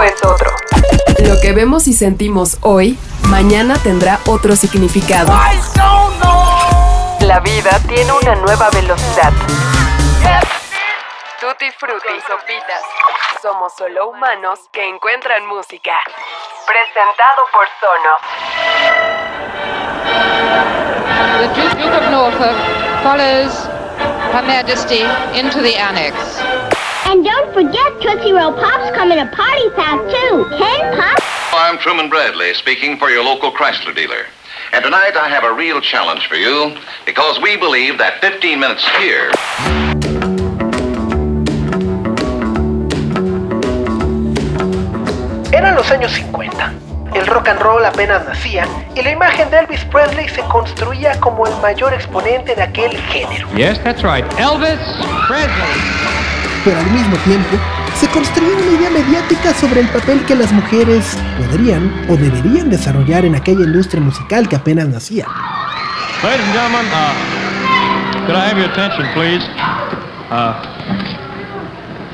es 0.00 0.24
otro. 0.24 0.50
Lo 1.18 1.40
que 1.40 1.52
vemos 1.52 1.88
y 1.88 1.92
sentimos 1.92 2.58
hoy, 2.62 2.98
mañana 3.28 3.74
tendrá 3.82 4.20
otro 4.26 4.56
significado. 4.56 5.32
La 7.20 7.40
vida 7.40 7.78
tiene 7.88 8.12
una 8.12 8.34
nueva 8.36 8.70
velocidad. 8.70 9.32
Tutti 11.40 11.70
frutti, 11.72 12.20
sopitas. 12.26 12.82
Somos 13.42 13.72
solo 13.76 14.10
humanos 14.10 14.60
que 14.72 14.88
encuentran 14.88 15.44
música. 15.46 15.92
Presentado 16.66 17.42
por 17.52 17.66
Sono. 17.80 19.12
The 21.38 21.48
Duke 21.48 21.96
of 21.96 22.10
Norfolk 22.10 22.56
follows 23.02 23.66
Her 24.32 24.42
Majesty 24.42 25.02
into 25.34 25.60
the 25.60 25.76
annex. 25.76 26.14
And 27.12 27.22
don't 27.22 27.52
forget 27.52 28.00
Tootsie 28.00 28.32
Roll 28.32 28.54
Pop's 28.54 28.96
coming 28.96 29.18
to 29.18 29.26
Party 29.36 29.68
Fast 29.76 30.00
too. 30.08 30.46
Ten 30.56 30.96
pops. 30.96 31.22
I'm 31.52 31.76
Truman 31.76 32.08
Bradley, 32.08 32.54
speaking 32.54 32.96
for 32.96 33.10
your 33.10 33.22
local 33.22 33.52
Chrysler 33.52 33.94
dealer. 33.94 34.24
And 34.72 34.82
tonight 34.82 35.14
I 35.14 35.28
have 35.28 35.44
a 35.44 35.52
real 35.52 35.82
challenge 35.82 36.26
for 36.26 36.36
you 36.36 36.74
because 37.04 37.38
we 37.38 37.58
believe 37.58 37.98
that 37.98 38.22
15 38.22 38.58
minutes 38.58 38.88
here. 38.96 39.30
Eran 45.52 45.76
los 45.76 45.90
años 45.90 46.12
50. 46.12 46.72
El 47.12 47.26
rock 47.26 47.48
and 47.48 47.60
roll 47.60 47.84
apenas 47.84 48.24
nacía 48.26 48.66
y 48.96 49.02
la 49.02 49.10
imagen 49.10 49.50
de 49.50 49.58
Elvis 49.58 49.84
Presley 49.84 50.30
se 50.30 50.40
construía 50.44 51.20
como 51.20 51.46
el 51.46 51.54
mayor 51.60 51.92
exponente 51.92 52.54
de 52.54 52.62
aquel 52.62 52.96
género. 53.12 53.46
Yes, 53.54 53.78
that's 53.84 54.02
right. 54.02 54.24
Elvis 54.38 54.80
Presley. 55.28 56.41
Pero 56.64 56.78
al 56.78 56.90
mismo 56.90 57.16
tiempo, 57.24 57.56
se 57.96 58.06
construía 58.08 58.54
una 58.56 58.78
idea 58.78 58.90
mediática 58.90 59.52
sobre 59.54 59.80
el 59.80 59.88
papel 59.88 60.24
que 60.26 60.36
las 60.36 60.52
mujeres 60.52 61.18
podrían 61.36 62.06
o 62.08 62.16
deberían 62.16 62.70
desarrollar 62.70 63.24
en 63.24 63.34
aquella 63.34 63.64
industria 63.64 64.00
musical 64.00 64.48
que 64.48 64.56
apenas 64.56 64.86
nacía. 64.88 65.26
Ladies 66.22 66.40
and 66.46 66.54
gentlemen, 66.54 66.86
uh, 66.92 68.26
could 68.26 68.36
I 68.36 68.46
have 68.48 68.56
your 68.56 68.70
attention, 68.70 69.06
please? 69.12 69.42
Uh, 70.30 70.54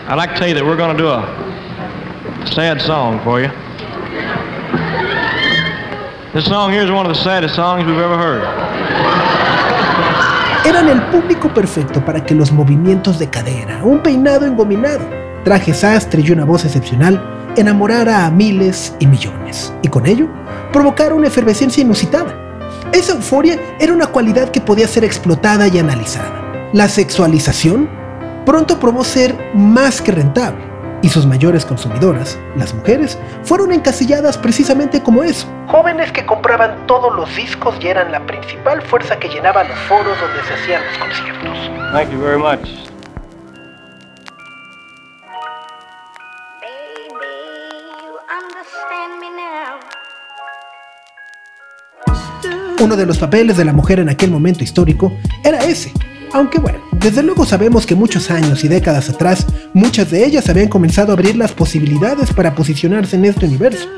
I'd 0.08 0.16
like 0.16 0.32
to 0.32 0.38
tell 0.38 0.48
you 0.48 0.54
that 0.54 0.64
we're 0.64 0.78
going 0.78 0.96
to 0.96 1.02
do 1.02 1.08
a 1.08 1.22
sad 2.54 2.80
song 2.80 3.20
for 3.22 3.42
you. 3.42 3.50
This 6.32 6.46
song 6.46 6.72
here 6.72 6.82
is 6.82 6.90
one 6.90 7.04
of 7.04 7.14
the 7.14 7.22
saddest 7.22 7.54
songs 7.54 7.84
we've 7.84 7.98
ever 7.98 8.16
heard. 8.16 8.42
Eran 10.68 10.86
el 10.90 11.02
público 11.06 11.48
perfecto 11.54 12.04
para 12.04 12.22
que 12.22 12.34
los 12.34 12.52
movimientos 12.52 13.18
de 13.18 13.30
cadera, 13.30 13.82
un 13.84 14.02
peinado 14.02 14.44
engominado, 14.44 15.00
traje 15.42 15.72
sastre 15.72 16.20
y 16.20 16.30
una 16.30 16.44
voz 16.44 16.66
excepcional 16.66 17.52
enamorara 17.56 18.26
a 18.26 18.30
miles 18.30 18.94
y 18.98 19.06
millones, 19.06 19.72
y 19.80 19.88
con 19.88 20.04
ello 20.04 20.28
provocara 20.70 21.14
una 21.14 21.28
efervescencia 21.28 21.80
inusitada. 21.80 22.36
Esa 22.92 23.14
euforia 23.14 23.58
era 23.80 23.94
una 23.94 24.08
cualidad 24.08 24.50
que 24.50 24.60
podía 24.60 24.86
ser 24.86 25.04
explotada 25.04 25.68
y 25.68 25.78
analizada. 25.78 26.68
La 26.74 26.86
sexualización 26.86 27.88
pronto 28.44 28.78
probó 28.78 29.04
ser 29.04 29.34
más 29.54 30.02
que 30.02 30.12
rentable, 30.12 30.67
y 31.02 31.08
sus 31.08 31.26
mayores 31.26 31.64
consumidoras, 31.64 32.38
las 32.56 32.74
mujeres, 32.74 33.18
fueron 33.42 33.72
encasilladas 33.72 34.36
precisamente 34.36 35.02
como 35.02 35.22
eso. 35.22 35.46
Jóvenes 35.68 36.12
que 36.12 36.24
compraban 36.26 36.86
todos 36.86 37.14
los 37.14 37.34
discos 37.36 37.76
y 37.80 37.88
eran 37.88 38.12
la 38.12 38.24
principal 38.26 38.82
fuerza 38.82 39.18
que 39.18 39.28
llenaba 39.28 39.64
los 39.64 39.78
foros 39.80 40.16
donde 40.20 40.42
se 40.44 40.54
hacían 40.54 40.82
los 40.84 40.98
conciertos. 40.98 41.58
Thank 41.92 42.10
you 42.10 42.20
very 42.20 42.38
much. 42.38 42.88
Uno 52.80 52.96
de 52.96 53.06
los 53.06 53.18
papeles 53.18 53.56
de 53.56 53.64
la 53.64 53.72
mujer 53.72 53.98
en 53.98 54.08
aquel 54.08 54.30
momento 54.30 54.62
histórico 54.62 55.12
era 55.42 55.58
ese. 55.64 55.92
Aunque 56.32 56.58
bueno, 56.58 56.78
desde 56.92 57.22
luego 57.22 57.44
sabemos 57.44 57.86
que 57.86 57.94
muchos 57.94 58.30
años 58.30 58.64
y 58.64 58.68
décadas 58.68 59.08
atrás, 59.08 59.46
muchas 59.72 60.10
de 60.10 60.24
ellas 60.24 60.48
habían 60.48 60.68
comenzado 60.68 61.12
a 61.12 61.14
abrir 61.14 61.36
las 61.36 61.52
posibilidades 61.52 62.32
para 62.32 62.54
posicionarse 62.54 63.16
en 63.16 63.24
este 63.24 63.46
universo. 63.46 63.88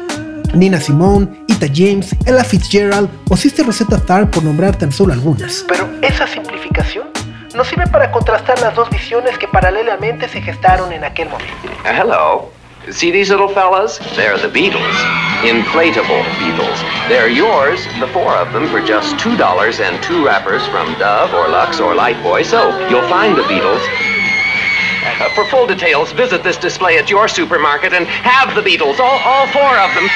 Nina 0.54 0.80
Simone, 0.80 1.44
Ita 1.48 1.66
James, 1.72 2.14
Ella 2.26 2.44
Fitzgerald 2.44 3.08
o 3.28 3.36
Sister 3.36 3.66
Rosetta 3.66 3.98
Tharpe 3.98 4.32
por 4.32 4.44
nombrar 4.44 4.76
tan 4.76 4.92
solo 4.92 5.12
algunas. 5.12 5.64
Pero 5.68 5.88
esa 6.02 6.26
simplificación 6.26 7.08
nos 7.54 7.68
sirve 7.68 7.86
para 7.86 8.10
contrastar 8.10 8.60
las 8.60 8.74
dos 8.74 8.90
visiones 8.90 9.36
que 9.38 9.48
paralelamente 9.48 10.28
se 10.28 10.40
gestaron 10.40 10.92
en 10.92 11.04
aquel 11.04 11.28
momento. 11.28 11.54
Hello. 11.84 12.59
See 12.92 13.10
these 13.12 13.30
little 13.30 13.48
fellas? 13.48 13.98
They're 14.16 14.36
the 14.36 14.48
Beatles. 14.48 14.96
Inflatable 15.46 16.22
Beatles. 16.42 17.08
They're 17.08 17.28
yours, 17.28 17.84
the 18.00 18.08
four 18.08 18.34
of 18.34 18.52
them, 18.52 18.68
for 18.68 18.80
just 18.80 19.14
$2 19.16 19.80
and 19.80 20.02
two 20.02 20.24
wrappers 20.24 20.66
from 20.66 20.92
Dove 20.98 21.32
or 21.32 21.48
Lux 21.48 21.78
or 21.78 21.94
Lightboy. 21.94 22.44
So 22.44 22.68
you'll 22.88 23.08
find 23.08 23.36
the 23.36 23.42
Beatles. 23.42 23.80
Uh, 25.02 25.28
for 25.34 25.44
full 25.46 25.66
details, 25.66 26.12
visit 26.12 26.42
this 26.42 26.56
display 26.56 26.98
at 26.98 27.08
your 27.08 27.28
supermarket 27.28 27.92
and 27.92 28.06
have 28.06 28.54
the 28.54 28.60
Beatles, 28.60 28.98
all, 28.98 29.18
all 29.24 29.46
four 29.48 29.78
of 29.78 29.94
them. 29.94 30.08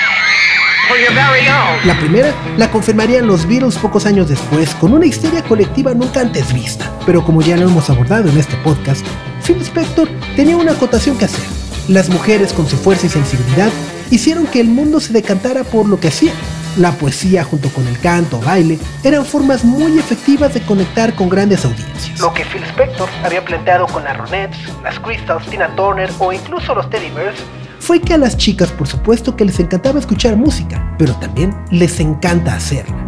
La 1.87 1.99
primera 1.99 2.35
la 2.59 2.71
confirmarían 2.71 3.27
los 3.27 3.47
Beatles 3.47 3.79
pocos 3.79 4.05
años 4.05 4.29
después 4.29 4.75
con 4.75 4.93
una 4.93 5.07
histeria 5.07 5.43
colectiva 5.43 5.95
nunca 5.95 6.21
antes 6.21 6.53
vista. 6.53 6.93
Pero 7.07 7.25
como 7.25 7.41
ya 7.41 7.57
lo 7.57 7.69
hemos 7.69 7.89
abordado 7.89 8.29
en 8.29 8.37
este 8.37 8.57
podcast, 8.59 9.07
Phil 9.43 9.63
Spector 9.63 10.09
tenía 10.37 10.57
una 10.57 10.73
acotación 10.73 11.17
que 11.17 11.25
hacer. 11.25 11.64
Las 11.89 12.09
mujeres 12.09 12.55
con 12.55 12.67
su 12.67 12.79
fuerza 12.79 13.07
y 13.07 13.11
sensibilidad 13.11 13.71
hicieron 14.11 14.47
que 14.47 14.61
el 14.61 14.69
mundo 14.69 15.01
se 15.01 15.13
decantara 15.13 15.65
por 15.65 15.87
lo 15.87 16.01
que 16.01 16.09
hacían. 16.09 16.35
La 16.79 16.93
poesía 16.93 17.45
junto 17.45 17.69
con 17.69 17.87
el 17.87 18.01
canto 18.01 18.39
o 18.39 18.41
baile 18.41 18.79
eran 19.03 19.25
formas 19.27 19.65
muy 19.65 19.99
efectivas 19.99 20.55
de 20.55 20.63
conectar 20.63 21.15
con 21.15 21.29
grandes 21.29 21.65
audiencias. 21.65 22.19
Lo 22.21 22.33
que 22.33 22.45
Phil 22.47 22.65
Spector 22.65 23.09
había 23.23 23.45
planteado 23.45 23.87
con 23.87 24.03
las 24.03 24.17
Ronettes, 24.17 24.59
las 24.83 24.99
Crystals, 24.99 25.47
Tina 25.47 25.77
Turner 25.77 26.11
o 26.19 26.33
incluso 26.33 26.75
los 26.75 26.89
Teddy 26.89 27.11
Bears 27.11 27.39
Fue 27.81 28.01
que 28.01 28.15
a 28.15 28.19
las 28.19 28.39
chicas 28.39 28.73
por 28.73 28.89
supuesto 28.89 29.37
que 29.37 29.45
les 29.45 29.61
encantaba 29.61 30.01
escuchar 30.01 30.37
música, 30.37 30.97
pero 30.99 31.15
también 31.17 31.55
les 31.71 32.01
encanta 32.01 32.55
hacerla. 32.55 33.04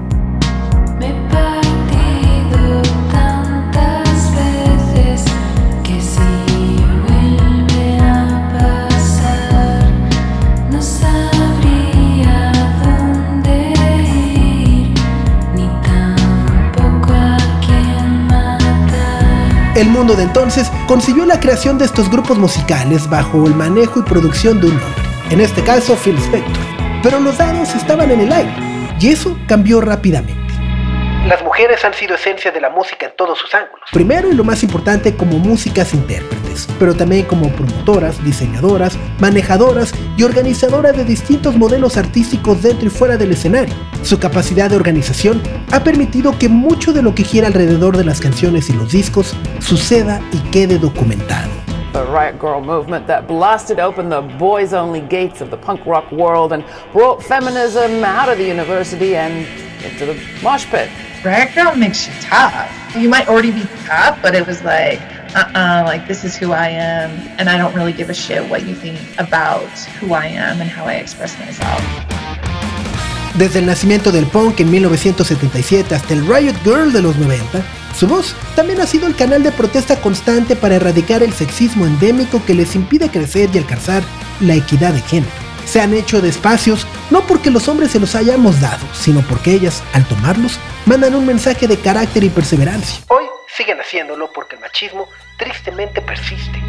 El 19.77 19.91
mundo 19.91 20.17
de 20.17 20.23
entonces 20.23 20.73
concibió 20.87 21.27
la 21.27 21.39
creación 21.39 21.77
de 21.77 21.85
estos 21.85 22.11
grupos 22.11 22.39
musicales 22.39 23.11
bajo 23.11 23.47
el 23.47 23.55
manejo 23.55 24.01
y 24.01 24.05
producción 24.05 24.59
de 24.59 24.69
un 24.69 24.73
hombre, 24.73 25.03
en 25.29 25.39
este 25.43 25.63
caso 25.63 25.95
Phil 26.03 26.17
Spector. 26.17 26.65
Pero 27.03 27.21
los 27.21 27.37
dados 27.37 27.75
estaban 27.75 28.11
en 28.11 28.21
el 28.21 28.33
aire, 28.33 28.55
y 28.99 29.09
eso 29.09 29.37
cambió 29.47 29.83
rápidamente. 29.83 30.46
Las 31.27 31.43
mujeres 31.43 31.85
han 31.85 31.93
sido 31.93 32.15
esencia 32.15 32.53
de 32.53 32.61
la 32.61 32.71
música 32.71 33.07
en 33.07 33.13
todos 33.17 33.37
sus 33.37 33.53
ángulos. 33.53 33.81
Primero 33.93 34.31
y 34.31 34.35
lo 34.35 34.45
más 34.45 34.63
importante 34.63 35.17
como 35.17 35.39
músicas 35.39 35.93
intérpretes, 35.93 36.69
pero 36.79 36.95
también 36.95 37.25
como 37.25 37.51
promotoras, 37.51 38.25
diseñadoras, 38.25 38.97
manejadoras 39.19 39.93
y 40.17 40.23
organizadoras 40.23 40.97
de 40.97 41.05
distintos 41.05 41.57
modelos 41.57 41.97
artísticos 41.97 42.63
dentro 42.63 42.87
y 42.87 42.91
fuera 42.91 43.17
del 43.17 43.33
escenario. 43.33 43.75
Su 44.03 44.21
capacidad 44.21 44.71
de 44.71 44.77
organización 44.77 45.43
ha 45.73 45.83
permitido 45.83 46.39
que 46.39 46.49
mucho 46.49 46.93
de 46.93 47.03
lo 47.03 47.13
que 47.13 47.25
gira 47.25 47.49
alrededor 47.49 47.97
de 47.97 48.05
las 48.05 48.21
canciones 48.21 48.71
y 48.71 48.75
los 48.75 48.93
discos 48.93 49.35
suceda 49.59 50.21
y 50.33 50.39
quede 50.51 50.79
documentado. 50.79 51.51
The 51.97 52.05
Riot 52.05 52.39
Girl 52.39 52.61
movement 52.61 53.07
that 53.07 53.27
blasted 53.27 53.81
open 53.81 54.11
the 54.11 54.21
boys 54.21 54.75
only 54.75 55.01
gates 55.01 55.41
of 55.41 55.51
the 55.51 55.57
punk 55.57 55.87
rock 55.87 56.13
world 56.13 56.53
and 56.53 56.63
brought 56.93 57.23
feminism 57.23 58.05
out 58.05 58.29
of 58.29 58.37
the 58.37 58.45
university 58.45 59.17
and 59.17 59.47
into 59.83 60.05
the 60.05 60.23
mosh 60.43 60.67
pit. 60.67 60.91
Riot 61.25 61.55
Girl 61.55 61.75
makes 61.75 62.07
you 62.07 62.13
tough. 62.21 62.71
You 62.95 63.09
might 63.09 63.29
already 63.29 63.51
be 63.51 63.63
tough, 63.87 64.21
but 64.21 64.35
it 64.35 64.47
was 64.47 64.63
like, 64.63 65.01
uh-uh, 65.35 65.85
like 65.87 66.07
this 66.07 66.23
is 66.23 66.37
who 66.37 66.53
I 66.53 66.69
am, 66.69 67.13
and 67.39 67.49
I 67.49 67.57
don't 67.57 67.75
really 67.75 67.95
give 67.95 68.11
a 68.11 68.15
shit 68.15 68.47
what 68.51 68.67
you 68.67 68.75
think 68.75 69.01
about 69.19 69.67
who 69.99 70.13
I 70.13 70.27
am 70.27 70.61
and 70.61 70.69
how 70.69 70.85
I 70.85 70.97
express 70.97 71.39
myself. 71.39 72.16
Desde 73.39 73.59
el 73.59 73.67
nacimiento 73.67 74.13
del 74.13 74.25
punk 74.25 74.61
en 74.61 74.71
1977 74.71 75.95
hasta 75.95 76.15
el 76.15 76.27
Riot 76.27 76.57
Girl 76.65 76.91
de 76.91 77.03
los 77.03 77.17
90, 77.17 77.63
su 77.95 78.07
voz 78.07 78.35
también 78.55 78.81
ha 78.81 78.87
sido 78.87 79.07
el 79.07 79.15
canal 79.15 79.43
de 79.43 79.53
protesta 79.53 80.01
constante 80.01 80.57
para 80.57 80.77
erradicar 80.77 81.23
el 81.23 81.35
sexismo 81.35 81.85
endémico 81.85 82.43
que 82.47 82.55
les 82.55 82.75
impide 82.75 83.11
crecer 83.11 83.51
y 83.53 83.59
alcanzar 83.59 84.03
la 84.41 84.55
equidad 84.55 84.95
de 84.95 85.03
género. 85.03 85.33
Se 85.67 85.83
han 85.83 85.93
hecho 85.93 86.23
de 86.23 86.31
espacios 86.31 86.87
no 87.11 87.27
porque 87.27 87.51
los 87.51 87.69
hombres 87.69 87.91
se 87.91 88.01
los 88.01 88.15
hayamos 88.15 88.59
dado, 88.63 88.87
sino 88.95 89.21
porque 89.21 89.53
ellas, 89.53 89.83
al 89.93 90.07
tomarlos, 90.09 90.59
mandan 90.87 91.15
un 91.15 91.27
mensaje 91.27 91.69
de 91.69 91.79
carácter 91.79 92.25
y 92.25 92.31
perseverancia. 92.31 93.05
Hoy 93.09 93.25
siguen 93.55 93.79
haciéndolo 93.79 94.33
porque 94.33 94.55
el 94.55 94.63
machismo 94.63 95.09
tristemente 95.37 96.01
persiste. 96.01 96.63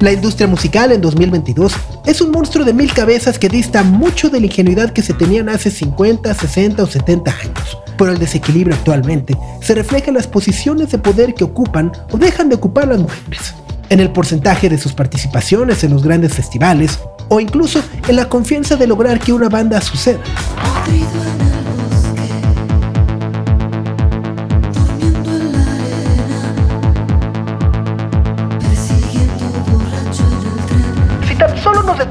La 0.00 0.12
industria 0.12 0.46
musical 0.46 0.92
en 0.92 1.00
2022 1.00 1.72
es 2.04 2.20
un 2.20 2.30
monstruo 2.30 2.66
de 2.66 2.74
mil 2.74 2.92
cabezas 2.92 3.38
que 3.38 3.48
dista 3.48 3.82
mucho 3.82 4.28
de 4.28 4.40
la 4.40 4.46
ingenuidad 4.46 4.92
que 4.92 5.00
se 5.00 5.14
tenían 5.14 5.48
hace 5.48 5.70
50, 5.70 6.34
60 6.34 6.82
o 6.82 6.86
70 6.86 7.30
años. 7.30 7.78
Pero 7.96 8.12
el 8.12 8.18
desequilibrio 8.18 8.76
actualmente 8.76 9.38
se 9.62 9.74
refleja 9.74 10.08
en 10.08 10.14
las 10.14 10.26
posiciones 10.26 10.90
de 10.90 10.98
poder 10.98 11.32
que 11.32 11.44
ocupan 11.44 11.92
o 12.12 12.18
dejan 12.18 12.50
de 12.50 12.56
ocupar 12.56 12.88
las 12.88 12.98
mujeres, 12.98 13.54
en 13.88 14.00
el 14.00 14.10
porcentaje 14.10 14.68
de 14.68 14.76
sus 14.76 14.92
participaciones 14.92 15.82
en 15.82 15.92
los 15.92 16.02
grandes 16.02 16.34
festivales 16.34 16.98
o 17.28 17.40
incluso 17.40 17.80
en 18.06 18.16
la 18.16 18.28
confianza 18.28 18.76
de 18.76 18.86
lograr 18.86 19.18
que 19.18 19.32
una 19.32 19.48
banda 19.48 19.80
suceda. 19.80 20.20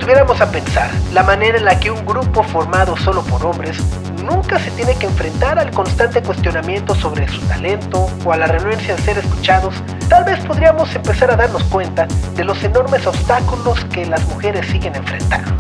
Detuviéramos 0.06 0.40
a 0.40 0.52
pensar 0.52 0.92
la 1.16 1.24
manera 1.24 1.58
en 1.58 1.66
la 1.66 1.80
que 1.80 1.90
un 1.90 2.06
grupo 2.06 2.44
formado 2.44 2.96
solo 2.96 3.24
por 3.24 3.44
hombres 3.44 3.76
nunca 4.24 4.60
se 4.60 4.70
tiene 4.72 4.94
que 4.94 5.08
enfrentar 5.08 5.58
al 5.58 5.72
constante 5.72 6.22
cuestionamiento 6.22 6.94
sobre 6.94 7.28
su 7.28 7.42
talento 7.48 8.08
o 8.24 8.32
a 8.32 8.38
la 8.38 8.46
renuencia 8.46 8.96
de 8.96 9.02
ser 9.02 9.18
escuchados, 9.18 9.74
tal 10.08 10.24
vez 10.26 10.40
podríamos 10.42 10.96
empezar 10.96 11.32
a 11.32 11.36
darnos 11.36 11.64
cuenta 11.64 12.08
de 12.36 12.44
los 12.44 12.64
enormes 12.64 13.08
obstáculos 13.08 13.84
que 13.86 14.06
las 14.06 14.24
mujeres 14.28 14.68
siguen 14.68 14.94
enfrentando. 14.96 15.52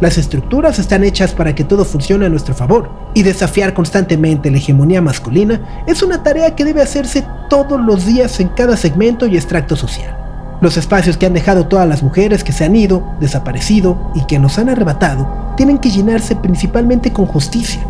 Las 0.00 0.18
estructuras 0.18 0.80
están 0.80 1.04
hechas 1.04 1.32
para 1.32 1.54
que 1.54 1.62
todo 1.62 1.84
funcione 1.84 2.26
a 2.26 2.30
nuestro 2.30 2.56
favor, 2.56 2.90
y 3.14 3.22
desafiar 3.22 3.72
constantemente 3.72 4.50
la 4.50 4.56
hegemonía 4.56 5.00
masculina 5.00 5.84
es 5.86 6.02
una 6.02 6.24
tarea 6.24 6.56
que 6.56 6.64
debe 6.64 6.82
hacerse 6.82 7.24
todos 7.48 7.80
los 7.80 8.04
días 8.04 8.40
en 8.40 8.48
cada 8.48 8.76
segmento 8.76 9.28
y 9.28 9.36
extracto 9.36 9.76
social. 9.76 10.27
Los 10.60 10.76
espacios 10.76 11.16
que 11.16 11.26
han 11.26 11.34
dejado 11.34 11.68
todas 11.68 11.88
las 11.88 12.02
mujeres 12.02 12.42
que 12.42 12.52
se 12.52 12.64
han 12.64 12.74
ido, 12.74 13.14
desaparecido 13.20 14.10
y 14.14 14.26
que 14.26 14.40
nos 14.40 14.58
han 14.58 14.68
arrebatado 14.68 15.54
tienen 15.56 15.78
que 15.78 15.90
llenarse 15.90 16.34
principalmente 16.34 17.12
con 17.12 17.26
justicia. 17.26 17.80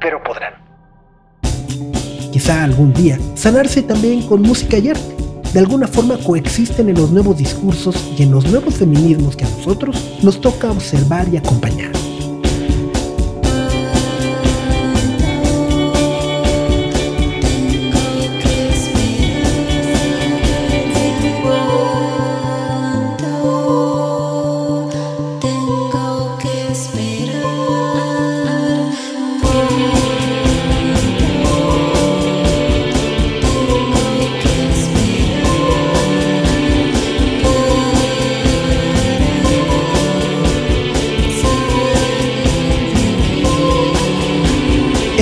Pero 0.00 0.22
podrán. 0.22 0.54
Quizá 2.30 2.62
algún 2.62 2.92
día 2.92 3.18
sanarse 3.34 3.82
también 3.82 4.22
con 4.22 4.42
música 4.42 4.78
y 4.78 4.90
arte. 4.90 5.16
De 5.52 5.60
alguna 5.60 5.86
forma 5.86 6.16
coexisten 6.18 6.88
en 6.88 6.96
los 6.96 7.10
nuevos 7.10 7.36
discursos 7.36 7.96
y 8.16 8.24
en 8.24 8.32
los 8.32 8.44
nuevos 8.46 8.74
feminismos 8.74 9.36
que 9.36 9.44
a 9.44 9.48
nosotros 9.48 10.18
nos 10.22 10.40
toca 10.40 10.70
observar 10.70 11.26
y 11.32 11.36
acompañar. 11.36 11.92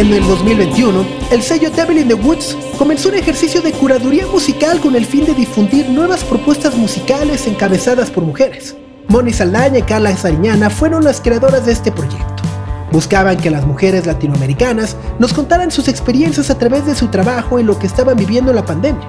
En 0.02 0.12
el 0.12 0.26
2021, 0.26 1.06
el 1.30 1.42
sello 1.42 1.70
Devil 1.70 1.98
in 1.98 2.08
the 2.08 2.14
Woods 2.14 2.56
comenzó 2.76 3.08
un 3.08 3.14
ejercicio 3.14 3.62
de 3.62 3.70
curaduría 3.70 4.26
musical 4.26 4.80
con 4.80 4.96
el 4.96 5.06
fin 5.06 5.24
de 5.24 5.32
difundir 5.32 5.88
nuevas 5.88 6.24
propuestas 6.24 6.76
musicales 6.76 7.46
encabezadas 7.46 8.10
por 8.10 8.24
mujeres. 8.24 8.74
Moni 9.06 9.32
Saldaña 9.32 9.78
y 9.78 9.82
Carla 9.82 10.16
Sariñana 10.16 10.70
fueron 10.70 11.04
las 11.04 11.20
creadoras 11.20 11.66
de 11.66 11.70
este 11.70 11.92
proyecto. 11.92 12.42
Buscaban 12.90 13.36
que 13.36 13.52
las 13.52 13.64
mujeres 13.64 14.04
latinoamericanas 14.04 14.96
nos 15.20 15.32
contaran 15.32 15.70
sus 15.70 15.86
experiencias 15.86 16.50
a 16.50 16.58
través 16.58 16.84
de 16.84 16.96
su 16.96 17.06
trabajo 17.06 17.60
en 17.60 17.66
lo 17.66 17.78
que 17.78 17.86
estaban 17.86 18.16
viviendo 18.16 18.50
en 18.50 18.56
la 18.56 18.66
pandemia. 18.66 19.08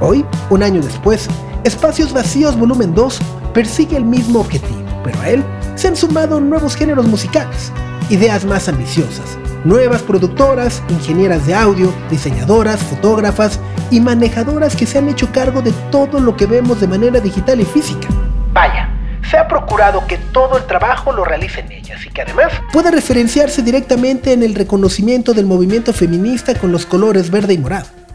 Hoy, 0.00 0.24
un 0.50 0.64
año 0.64 0.82
después, 0.82 1.28
Espacios 1.62 2.12
Vacíos 2.12 2.58
Volumen 2.58 2.96
2 2.96 3.20
persigue 3.54 3.96
el 3.96 4.04
mismo 4.04 4.40
objetivo, 4.40 4.82
pero 5.04 5.20
a 5.20 5.30
él 5.30 5.44
se 5.76 5.86
han 5.86 5.94
sumado 5.94 6.40
nuevos 6.40 6.74
géneros 6.74 7.06
musicales, 7.06 7.70
ideas 8.10 8.44
más 8.44 8.68
ambiciosas, 8.68 9.38
nuevas 9.66 10.02
productoras, 10.02 10.82
ingenieras 10.88 11.46
de 11.46 11.54
audio, 11.54 11.92
diseñadoras, 12.10 12.80
fotógrafas 12.82 13.58
y 13.90 14.00
manejadoras 14.00 14.76
que 14.76 14.86
se 14.86 14.98
han 14.98 15.08
hecho 15.08 15.30
cargo 15.32 15.60
de 15.60 15.72
todo 15.90 16.20
lo 16.20 16.36
que 16.36 16.46
vemos 16.46 16.80
de 16.80 16.86
manera 16.86 17.20
digital 17.20 17.60
y 17.60 17.64
física. 17.64 18.08
Vaya, 18.52 18.88
se 19.28 19.36
ha 19.36 19.48
procurado 19.48 20.06
que 20.06 20.18
todo 20.32 20.56
el 20.56 20.64
trabajo 20.64 21.12
lo 21.12 21.24
realicen 21.24 21.70
ellas 21.72 22.04
y 22.06 22.10
que 22.10 22.22
además 22.22 22.52
Puede 22.72 22.90
referenciarse 22.90 23.62
directamente 23.62 24.32
en 24.32 24.42
el 24.42 24.54
reconocimiento 24.54 25.34
del 25.34 25.46
movimiento 25.46 25.92
feminista 25.92 26.54
con 26.54 26.70
los 26.70 26.86
colores 26.86 27.30
verde 27.30 27.54
y 27.54 27.58
morado. 27.58 28.05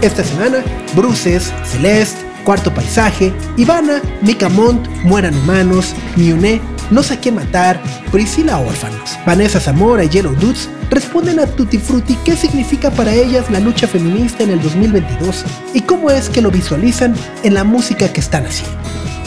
Esta 0.00 0.22
semana, 0.22 0.62
Bruces, 0.94 1.52
Celeste, 1.64 2.20
Cuarto 2.44 2.72
Paisaje, 2.72 3.32
Ivana, 3.56 4.00
Mika 4.22 4.48
Mont, 4.48 4.86
Mueran 5.02 5.36
Humanos, 5.36 5.92
Miuné, 6.16 6.60
No 6.90 7.02
sé 7.02 7.14
a 7.14 7.20
quién 7.20 7.34
matar, 7.34 7.82
Priscila 8.12 8.58
Órfanos, 8.58 9.18
Vanessa 9.26 9.60
Zamora 9.60 10.04
y 10.04 10.08
Yellow 10.08 10.34
Dudes 10.36 10.70
responden 10.88 11.38
a 11.40 11.46
Tutti 11.46 11.76
Frutti 11.76 12.16
qué 12.24 12.34
significa 12.34 12.90
para 12.90 13.12
ellas 13.12 13.50
la 13.50 13.60
lucha 13.60 13.86
feminista 13.86 14.44
en 14.44 14.50
el 14.50 14.62
2022 14.62 15.44
y 15.74 15.82
cómo 15.82 16.10
es 16.10 16.30
que 16.30 16.40
lo 16.40 16.50
visualizan 16.50 17.14
en 17.42 17.54
la 17.54 17.64
música 17.64 18.10
que 18.10 18.20
están 18.20 18.46
haciendo. 18.46 18.78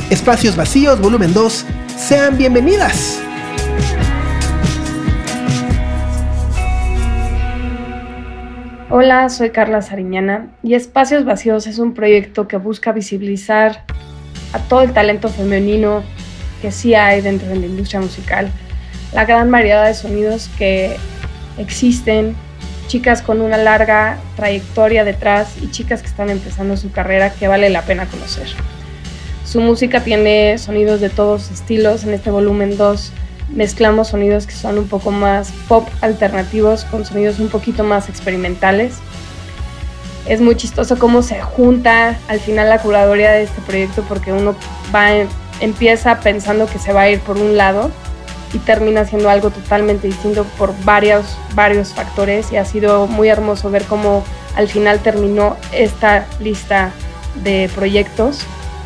Espacios 0.10 0.56
Vacíos, 0.56 1.00
volumen 1.00 1.34
2, 1.34 1.66
sean 1.98 2.38
bienvenidas. 2.38 3.21
Hola, 8.94 9.30
soy 9.30 9.52
Carla 9.52 9.82
Sariñana 9.82 10.48
y 10.64 10.74
Espacios 10.74 11.24
Vacíos 11.24 11.66
es 11.66 11.80
un 11.80 11.94
proyecto 11.94 12.50
que 12.50 12.58
busca 12.58 12.92
visibilizar 12.92 13.86
a 14.52 14.60
todo 14.60 14.82
el 14.82 14.92
talento 14.92 15.30
femenino 15.30 16.04
que 16.62 16.74
sí 16.74 16.94
hay 16.94 17.22
dentro 17.22 17.48
de 17.48 17.56
la 17.56 17.68
industria 17.68 18.02
musical, 18.02 18.52
la 19.14 19.24
gran 19.24 19.50
variedad 19.50 19.88
de 19.88 19.94
sonidos 19.94 20.50
que 20.58 20.98
existen, 21.58 22.36
chicas 22.88 23.22
con 23.22 23.40
una 23.40 23.56
larga 23.56 24.18
trayectoria 24.36 25.06
detrás 25.06 25.56
y 25.62 25.72
chicas 25.72 26.02
que 26.02 26.10
están 26.10 26.30
empezando 26.30 26.76
su 26.76 26.92
carrera 26.92 27.30
que 27.30 27.48
vale 27.48 27.70
la 27.70 27.84
pena 27.84 28.08
conocer. 28.08 28.48
Su 29.46 29.62
música 29.62 30.04
tiene 30.04 30.58
sonidos 30.58 31.00
de 31.00 31.10
todos 31.10 31.50
estilos, 31.50 32.04
en 32.04 32.14
este 32.14 32.30
volumen 32.30 32.76
2 32.76 33.14
mezclamos 33.50 34.10
sonidos 34.10 34.48
que 34.48 34.54
son 34.54 34.78
un 34.78 34.88
poco 34.88 35.12
más 35.12 35.52
pop 35.68 35.88
alternativos 36.02 36.86
con 36.86 37.06
sonidos 37.06 37.40
un 37.40 37.50
poquito 37.50 37.84
más 37.84 38.10
experimentales. 38.10 38.96
Es 40.28 40.40
muy 40.40 40.56
chistoso 40.56 40.98
cómo 41.00 41.22
se 41.24 41.42
junta 41.42 42.18
al 42.28 42.40
final 42.40 42.70
la 42.70 42.80
curaduría 42.80 43.32
de 43.32 43.44
este 43.44 43.62
proyecto 43.62 44.04
porque 44.08 44.32
uno 44.32 44.56
va 44.94 45.10
empieza 45.60 46.20
pensando 46.20 46.66
que 46.68 46.80
se 46.80 46.94
va 46.94 47.02
a 47.02 47.10
ir 47.10 47.20
por 47.20 47.38
un 47.38 47.56
lado 47.56 47.92
y 48.54 48.58
termina 48.60 49.06
siendo 49.06 49.30
algo 49.30 49.50
totalmente 49.50 50.08
distinto 50.08 50.44
por 50.58 50.74
varios, 50.84 51.38
varios 51.54 51.94
factores 51.94 52.52
y 52.52 52.58
ha 52.58 52.66
sido 52.66 53.08
muy 53.08 53.30
hermoso 53.30 53.70
ver 53.70 53.86
cómo 53.86 54.24
al 54.56 54.68
final 54.68 55.00
terminó 55.00 55.56
esta 55.72 56.26
lista 56.40 56.92
de 57.44 57.70
proyectos 57.74 58.40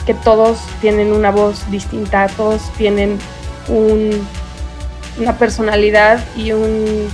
que 0.06 0.14
todos 0.14 0.60
tienen 0.82 1.12
una 1.12 1.32
voz 1.32 1.70
distinta, 1.72 2.28
todos 2.38 2.62
tienen 2.78 3.18
un, 3.68 4.12
una 5.20 5.38
personalidad 5.38 6.20
y 6.36 6.52
un, 6.52 7.08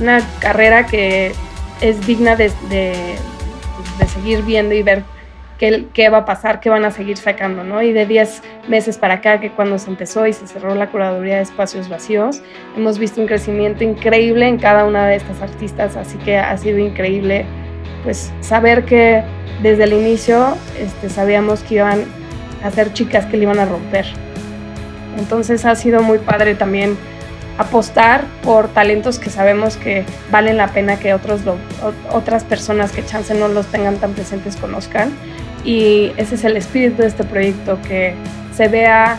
una 0.00 0.20
carrera 0.40 0.86
que 0.86 1.32
es 1.80 2.06
digna 2.06 2.36
de, 2.36 2.50
de, 2.68 3.16
de 3.98 4.06
seguir 4.08 4.42
viendo 4.42 4.74
y 4.74 4.82
ver 4.82 5.02
qué, 5.58 5.86
qué, 5.92 6.08
va 6.08 6.18
a 6.18 6.24
pasar, 6.24 6.60
qué 6.60 6.70
van 6.70 6.84
a 6.84 6.90
seguir 6.90 7.16
sacando, 7.16 7.64
¿no? 7.64 7.82
Y 7.82 7.92
de 7.92 8.06
10 8.06 8.42
meses 8.68 8.98
para 8.98 9.14
acá, 9.14 9.40
que 9.40 9.50
cuando 9.50 9.78
se 9.78 9.90
empezó 9.90 10.26
y 10.26 10.32
se 10.32 10.46
cerró 10.46 10.74
la 10.74 10.90
curaduría 10.90 11.36
de 11.36 11.42
espacios 11.42 11.88
vacíos, 11.88 12.42
hemos 12.76 12.98
visto 12.98 13.20
un 13.20 13.26
crecimiento 13.26 13.84
increíble 13.84 14.46
en 14.48 14.58
cada 14.58 14.84
una 14.84 15.06
de 15.06 15.16
estas 15.16 15.40
artistas, 15.40 15.96
así 15.96 16.18
que 16.18 16.38
ha 16.38 16.56
sido 16.58 16.78
increíble, 16.78 17.46
pues, 18.04 18.32
saber 18.40 18.84
que 18.84 19.22
desde 19.62 19.84
el 19.84 19.94
inicio 19.94 20.56
este, 20.78 21.08
sabíamos 21.08 21.62
que 21.62 21.76
iban 21.76 22.04
a 22.62 22.70
ser 22.70 22.92
chicas 22.92 23.26
que 23.26 23.36
le 23.36 23.44
iban 23.44 23.58
a 23.58 23.64
romper 23.64 24.06
Entonces 25.18 25.64
ha 25.64 25.74
sido 25.74 26.02
muy 26.02 26.18
padre 26.18 26.54
también 26.54 26.96
apostar 27.58 28.24
por 28.42 28.68
talentos 28.68 29.18
que 29.18 29.30
sabemos 29.30 29.76
que 29.76 30.04
valen 30.30 30.56
la 30.56 30.68
pena 30.68 30.98
que 30.98 31.14
otros 31.14 31.40
otras 32.12 32.44
personas 32.44 32.92
que 32.92 33.04
chance 33.04 33.34
no 33.34 33.48
los 33.48 33.66
tengan 33.66 33.96
tan 33.96 34.12
presentes 34.12 34.56
conozcan. 34.56 35.10
Y 35.64 36.12
ese 36.16 36.36
es 36.36 36.44
el 36.44 36.56
espíritu 36.56 37.02
de 37.02 37.08
este 37.08 37.24
proyecto, 37.24 37.78
que 37.82 38.14
se 38.54 38.68
vea 38.68 39.18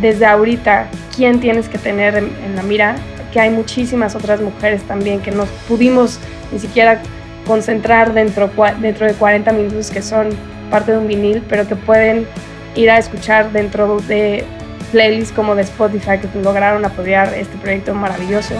desde 0.00 0.26
ahorita 0.26 0.86
quién 1.16 1.40
tienes 1.40 1.68
que 1.68 1.78
tener 1.78 2.16
en, 2.16 2.56
la 2.56 2.62
mira, 2.62 2.96
que 3.32 3.40
hay 3.40 3.50
muchísimas 3.50 4.14
otras 4.14 4.40
mujeres 4.40 4.82
también 4.82 5.20
que 5.20 5.30
no 5.30 5.46
pudimos 5.66 6.18
ni 6.52 6.58
siquiera 6.58 7.00
concentrar 7.46 8.12
dentro, 8.12 8.50
dentro 8.80 9.06
de 9.06 9.14
40 9.14 9.52
minutos 9.52 9.90
que 9.90 10.02
son 10.02 10.28
parte 10.70 10.92
de 10.92 10.98
un 10.98 11.08
vinil, 11.08 11.42
pero 11.48 11.66
que 11.66 11.76
pueden 11.76 12.26
ir 12.74 12.90
a 12.90 12.98
escuchar 12.98 13.50
dentro 13.52 13.98
de 14.00 14.44
playlists 14.88 15.32
como 15.32 15.54
de 15.54 15.62
Spotify 15.62 16.18
que 16.18 16.28
lograron 16.40 16.84
apoyar 16.84 17.34
este 17.34 17.56
proyecto 17.58 17.94
maravilloso 17.94 18.54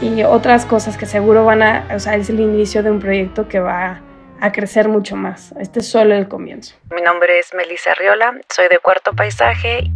y 0.00 0.22
otras 0.22 0.66
cosas 0.66 0.96
que 0.96 1.06
seguro 1.06 1.44
van 1.44 1.62
a, 1.62 1.86
o 1.94 1.98
sea, 1.98 2.16
es 2.16 2.28
el 2.28 2.40
inicio 2.40 2.82
de 2.82 2.90
un 2.90 3.00
proyecto 3.00 3.48
que 3.48 3.60
va 3.60 4.00
a 4.40 4.52
crecer 4.52 4.88
mucho 4.88 5.16
más. 5.16 5.54
Este 5.58 5.80
es 5.80 5.88
solo 5.88 6.14
el 6.14 6.28
comienzo. 6.28 6.74
Mi 6.94 7.00
nombre 7.00 7.38
es 7.38 7.54
Melissa 7.54 7.94
Riola, 7.94 8.34
soy 8.54 8.68
de 8.68 8.78
Cuarto 8.78 9.14
Paisaje. 9.14 9.90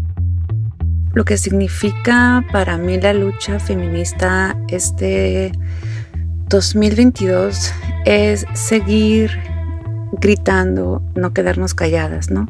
Lo 1.12 1.24
que 1.24 1.36
significa 1.36 2.44
para 2.52 2.76
mí 2.76 3.00
la 3.00 3.12
lucha 3.12 3.58
feminista 3.58 4.56
este 4.68 5.52
2022 6.48 7.74
es 8.04 8.46
seguir 8.54 9.38
gritando, 10.12 11.02
no 11.14 11.32
quedarnos 11.34 11.74
calladas, 11.74 12.30
¿no? 12.30 12.46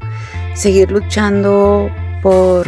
Seguir 0.54 0.92
luchando 0.92 1.90
por 2.22 2.66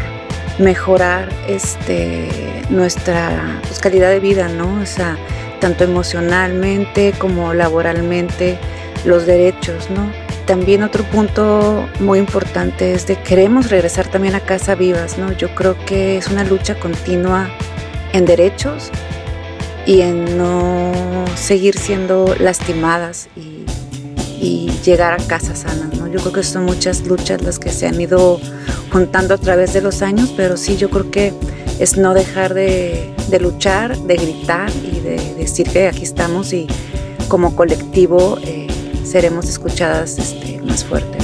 mejorar 0.61 1.29
este, 1.49 2.29
nuestra 2.69 3.61
pues, 3.63 3.81
calidad 3.81 4.11
de 4.11 4.21
vida, 4.21 4.49
¿no? 4.49 4.81
O 4.81 4.87
sea, 4.87 5.17
tanto 5.59 5.85
emocionalmente 5.85 7.13
como 7.19 7.53
laboralmente, 7.55 8.59
los 9.05 9.27
derechos, 9.27 9.91
¿no? 9.91 10.11
También 10.47 10.83
otro 10.83 11.05
punto 11.05 11.89
muy 12.01 12.19
importante 12.19 12.93
es 12.93 13.07
de 13.07 13.17
queremos 13.17 13.71
regresar 13.71 14.09
también 14.09 14.35
a 14.35 14.41
casa 14.41 14.75
vivas, 14.75 15.17
¿no? 15.17 15.33
Yo 15.33 15.55
creo 15.55 15.77
que 15.87 16.19
es 16.19 16.29
una 16.29 16.45
lucha 16.45 16.75
continua 16.75 17.49
en 18.13 18.27
derechos 18.27 18.91
y 19.87 20.03
en 20.03 20.37
no 20.37 21.25
seguir 21.37 21.79
siendo 21.79 22.35
lastimadas 22.39 23.29
y, 23.37 23.65
y 24.41 24.71
llegar 24.85 25.13
a 25.13 25.17
casa 25.19 25.55
sanas, 25.55 25.97
¿no? 25.99 26.07
Yo 26.09 26.19
creo 26.21 26.33
que 26.33 26.43
son 26.43 26.65
muchas 26.65 27.07
luchas 27.07 27.43
las 27.43 27.59
que 27.59 27.71
se 27.71 27.87
han 27.87 28.01
ido 28.01 28.41
contando 28.91 29.35
a 29.35 29.39
través 29.39 29.75
de 29.75 29.83
los 29.83 30.03
años, 30.03 30.33
pero 30.37 30.57
sí 30.57 30.77
yo 30.77 30.89
creo 30.89 31.11
que 31.11 31.35
es 31.79 31.97
no 31.97 32.15
dejar 32.15 32.55
de, 32.55 33.15
luchar, 33.41 33.97
de 33.99 34.17
gritar 34.17 34.71
y 34.71 35.01
de, 35.01 35.35
decir 35.35 35.69
que 35.69 35.89
aquí 35.89 36.03
estamos 36.03 36.53
y 36.53 36.67
como 37.29 37.55
colectivo 37.55 38.39
eh, 38.43 38.67
seremos 39.05 39.49
escuchadas 39.49 40.19
este, 40.19 40.61
más 40.63 40.85
fuerte. 40.85 41.19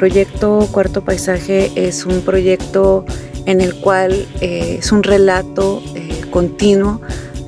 Proyecto 0.00 0.66
Cuarto 0.72 1.04
Paisaje 1.04 1.70
es 1.76 2.06
un 2.06 2.22
proyecto 2.22 3.04
en 3.44 3.60
el 3.60 3.74
cual 3.74 4.26
eh, 4.40 4.76
es 4.78 4.92
un 4.92 5.02
relato 5.02 5.82
eh, 5.94 6.22
continuo 6.30 7.02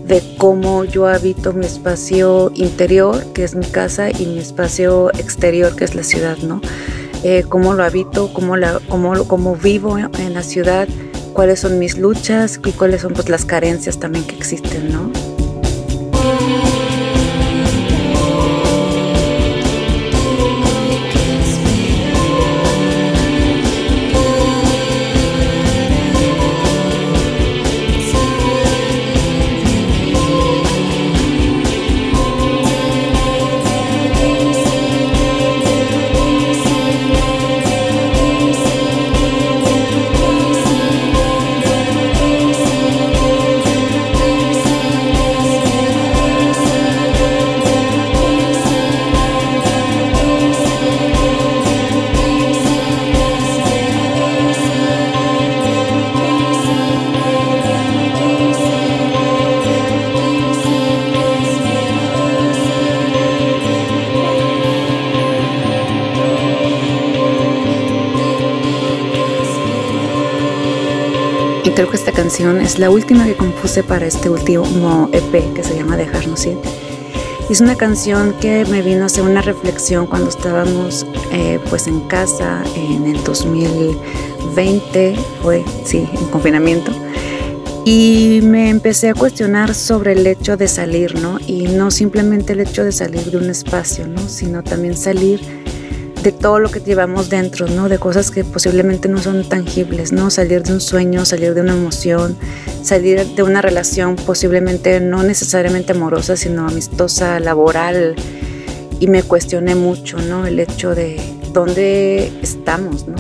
de 0.07 0.23
cómo 0.37 0.85
yo 0.85 1.07
habito 1.07 1.55
mi 1.55 1.65
espacio 1.65 2.53
interior, 2.55 3.25
que 3.33 3.45
es 3.45 3.55
mi 3.55 3.65
casa, 3.65 4.11
y 4.11 4.27
mi 4.27 4.39
espacio 4.39 5.11
exterior, 5.15 5.75
que 5.75 5.85
es 5.85 5.95
la 5.95 6.03
ciudad, 6.03 6.37
¿no? 6.43 6.61
Eh, 7.25 7.45
cómo 7.49 7.73
lo 7.73 7.85
habito, 7.85 8.31
cómo, 8.35 8.59
la, 8.59 8.81
cómo, 8.87 9.27
cómo 9.27 9.57
vivo 9.57 9.97
en 9.97 10.35
la 10.35 10.43
ciudad, 10.43 10.87
cuáles 11.33 11.61
son 11.61 11.79
mis 11.79 11.97
luchas 11.97 12.61
y 12.67 12.73
cuáles 12.73 13.01
son 13.01 13.15
pues, 13.15 13.31
las 13.31 13.47
carencias 13.47 13.99
también 13.99 14.27
que 14.27 14.37
existen, 14.37 14.93
¿no? 14.93 15.32
Que 71.93 71.99
esta 71.99 72.13
canción 72.13 72.59
es 72.63 72.79
la 72.79 72.89
última 72.89 73.27
que 73.27 73.35
compuse 73.35 73.83
para 73.83 74.07
este 74.07 74.31
último 74.31 75.11
EP 75.13 75.53
que 75.53 75.63
se 75.63 75.77
llama 75.77 75.99
Dejarnos 75.99 76.47
ir. 76.47 76.57
Es 77.51 77.61
una 77.61 77.77
canción 77.77 78.35
que 78.41 78.65
me 78.65 78.81
vino 78.81 79.03
a 79.03 79.07
hacer 79.07 79.25
una 79.25 79.43
reflexión 79.43 80.07
cuando 80.07 80.31
estábamos 80.31 81.07
eh, 81.33 81.61
pues 81.69 81.87
en 81.89 82.01
casa 82.09 82.65
en 82.75 83.05
el 83.05 83.23
2020, 83.23 85.17
fue, 85.43 85.63
sí, 85.85 86.09
en 86.15 86.25
confinamiento. 86.31 86.93
Y 87.85 88.41
me 88.43 88.71
empecé 88.71 89.11
a 89.11 89.15
cuestionar 89.15 89.75
sobre 89.75 90.13
el 90.13 90.27
hecho 90.27 90.57
de 90.57 90.69
salir, 90.69 91.21
¿no? 91.21 91.39
Y 91.47 91.65
no 91.65 91.91
simplemente 91.91 92.55
el 92.55 92.61
hecho 92.61 92.85
de 92.85 92.93
salir 92.93 93.31
de 93.31 93.37
un 93.37 93.51
espacio, 93.51 94.07
¿no? 94.07 94.29
Sino 94.31 94.63
también 94.63 94.97
salir 94.97 95.43
de 96.23 96.33
todo 96.33 96.59
lo 96.61 96.71
que 96.71 96.81
llevamos 96.81 97.29
dentro, 97.31 97.67
¿no? 97.67 97.89
De 97.89 97.99
cosas 97.99 98.31
que 98.31 98.45
posiblemente 98.45 99.09
no 99.09 99.19
son 99.19 99.49
tangibles, 99.49 100.13
¿no? 100.13 100.31
Salir 100.31 100.63
de 100.63 100.73
un 100.73 100.81
sueño, 100.81 101.25
salir 101.25 101.55
de 101.55 101.61
una 101.61 101.73
emoción, 101.73 102.37
salir 102.83 103.27
de 103.35 103.43
una 103.43 103.61
relación 103.61 104.17
posiblemente 104.17 105.01
no 105.01 105.23
necesariamente 105.25 105.93
amorosa, 105.93 106.37
sino 106.37 106.69
amistosa, 106.69 107.41
laboral. 107.41 108.15
Y 109.01 109.09
me 109.09 109.25
cuestioné 109.25 109.75
mucho, 109.75 110.19
¿no? 110.19 110.47
El 110.47 110.61
hecho 110.61 110.95
de 110.95 111.21
dónde 111.53 112.33
estamos, 112.41 113.09
¿no? 113.09 113.17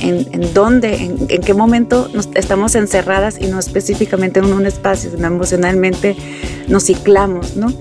En, 0.00 0.54
dónde, 0.54 0.94
en, 0.94 1.26
en, 1.28 1.40
qué 1.40 1.52
momento 1.52 2.08
nos 2.12 2.28
estamos 2.34 2.76
encerradas 2.76 3.38
y 3.40 3.46
no 3.46 3.58
específicamente 3.58 4.38
en 4.38 4.52
un 4.52 4.66
espacio, 4.66 5.10
sino 5.10 5.26
emocionalmente 5.26 6.14
nos 6.68 6.84
ciclamos, 6.84 7.56
¿no? 7.56 7.72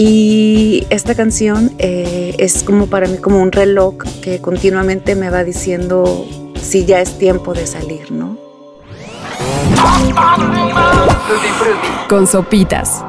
Y 0.00 0.86
esta 0.90 1.16
canción 1.16 1.72
eh, 1.78 2.36
es 2.38 2.62
como 2.62 2.86
para 2.86 3.08
mí 3.08 3.18
como 3.18 3.42
un 3.42 3.50
reloj 3.50 3.96
que 4.22 4.40
continuamente 4.40 5.16
me 5.16 5.28
va 5.28 5.42
diciendo 5.42 6.24
si 6.54 6.86
ya 6.86 7.00
es 7.00 7.18
tiempo 7.18 7.52
de 7.52 7.66
salir, 7.66 8.12
¿no? 8.12 8.38
Con 12.08 12.28
sopitas. 12.28 13.04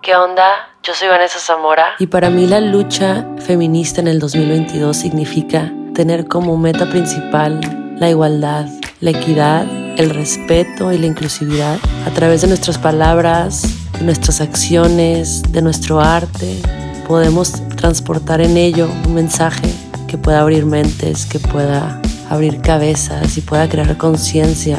¿Qué 0.00 0.16
onda? 0.16 0.70
Yo 0.82 0.94
soy 0.94 1.08
Vanessa 1.08 1.38
Zamora. 1.38 1.96
Y 1.98 2.06
para 2.06 2.30
mí 2.30 2.46
la 2.46 2.62
lucha 2.62 3.26
feminista 3.46 4.00
en 4.00 4.08
el 4.08 4.20
2022 4.20 4.96
significa 4.96 5.70
tener 5.94 6.28
como 6.28 6.56
meta 6.56 6.88
principal 6.88 7.60
la 8.00 8.08
igualdad, 8.08 8.68
la 9.02 9.10
equidad, 9.10 9.66
el 9.98 10.10
respeto 10.10 10.92
y 10.92 10.98
la 10.98 11.06
inclusividad 11.06 11.76
a 12.06 12.10
través 12.10 12.42
de 12.42 12.46
nuestras 12.46 12.78
palabras, 12.78 13.62
de 13.98 14.04
nuestras 14.04 14.40
acciones, 14.40 15.42
de 15.50 15.60
nuestro 15.60 16.00
arte. 16.00 16.62
Podemos 17.06 17.52
transportar 17.76 18.40
en 18.40 18.56
ello 18.56 18.88
un 19.04 19.14
mensaje 19.14 19.68
que 20.06 20.16
pueda 20.16 20.40
abrir 20.40 20.64
mentes, 20.66 21.26
que 21.26 21.40
pueda 21.40 22.00
abrir 22.30 22.60
cabezas 22.60 23.36
y 23.36 23.40
pueda 23.40 23.68
crear 23.68 23.98
conciencia. 23.98 24.78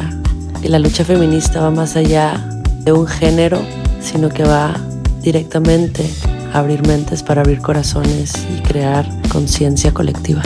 Y 0.63 0.69
la 0.69 0.79
lucha 0.79 1.03
feminista 1.03 1.59
va 1.59 1.69
más 1.69 1.97
allá 1.97 2.41
de 2.79 2.93
un 2.93 3.05
género, 3.05 3.61
sino 3.99 4.29
que 4.29 4.45
va 4.45 4.73
directamente 5.21 6.09
a 6.53 6.59
abrir 6.59 6.87
mentes 6.87 7.23
para 7.23 7.41
abrir 7.41 7.59
corazones 7.59 8.33
y 8.57 8.61
crear 8.61 9.05
conciencia 9.29 9.93
colectiva. 9.93 10.43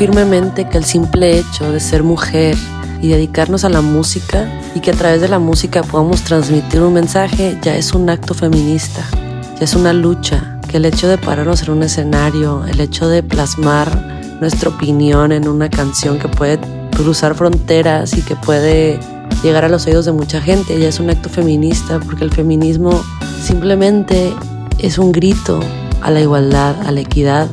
Firmemente 0.00 0.66
que 0.66 0.78
el 0.78 0.86
simple 0.86 1.38
hecho 1.38 1.70
de 1.70 1.78
ser 1.78 2.02
mujer 2.02 2.56
y 3.02 3.08
dedicarnos 3.08 3.66
a 3.66 3.68
la 3.68 3.82
música 3.82 4.50
y 4.74 4.80
que 4.80 4.92
a 4.92 4.94
través 4.94 5.20
de 5.20 5.28
la 5.28 5.38
música 5.38 5.82
podamos 5.82 6.22
transmitir 6.22 6.80
un 6.80 6.94
mensaje 6.94 7.58
ya 7.60 7.76
es 7.76 7.92
un 7.92 8.08
acto 8.08 8.32
feminista, 8.32 9.04
ya 9.58 9.62
es 9.62 9.74
una 9.74 9.92
lucha, 9.92 10.58
que 10.66 10.78
el 10.78 10.86
hecho 10.86 11.06
de 11.06 11.18
pararnos 11.18 11.62
en 11.64 11.72
un 11.72 11.82
escenario, 11.82 12.64
el 12.64 12.80
hecho 12.80 13.10
de 13.10 13.22
plasmar 13.22 13.94
nuestra 14.40 14.70
opinión 14.70 15.32
en 15.32 15.46
una 15.46 15.68
canción 15.68 16.18
que 16.18 16.28
puede 16.28 16.58
cruzar 16.96 17.34
fronteras 17.34 18.16
y 18.16 18.22
que 18.22 18.36
puede 18.36 18.98
llegar 19.42 19.66
a 19.66 19.68
los 19.68 19.86
oídos 19.86 20.06
de 20.06 20.12
mucha 20.12 20.40
gente, 20.40 20.80
ya 20.80 20.88
es 20.88 20.98
un 20.98 21.10
acto 21.10 21.28
feminista 21.28 22.00
porque 22.00 22.24
el 22.24 22.30
feminismo 22.30 23.04
simplemente 23.44 24.32
es 24.78 24.96
un 24.96 25.12
grito 25.12 25.60
a 26.00 26.10
la 26.10 26.22
igualdad, 26.22 26.74
a 26.86 26.90
la 26.90 27.00
equidad 27.00 27.50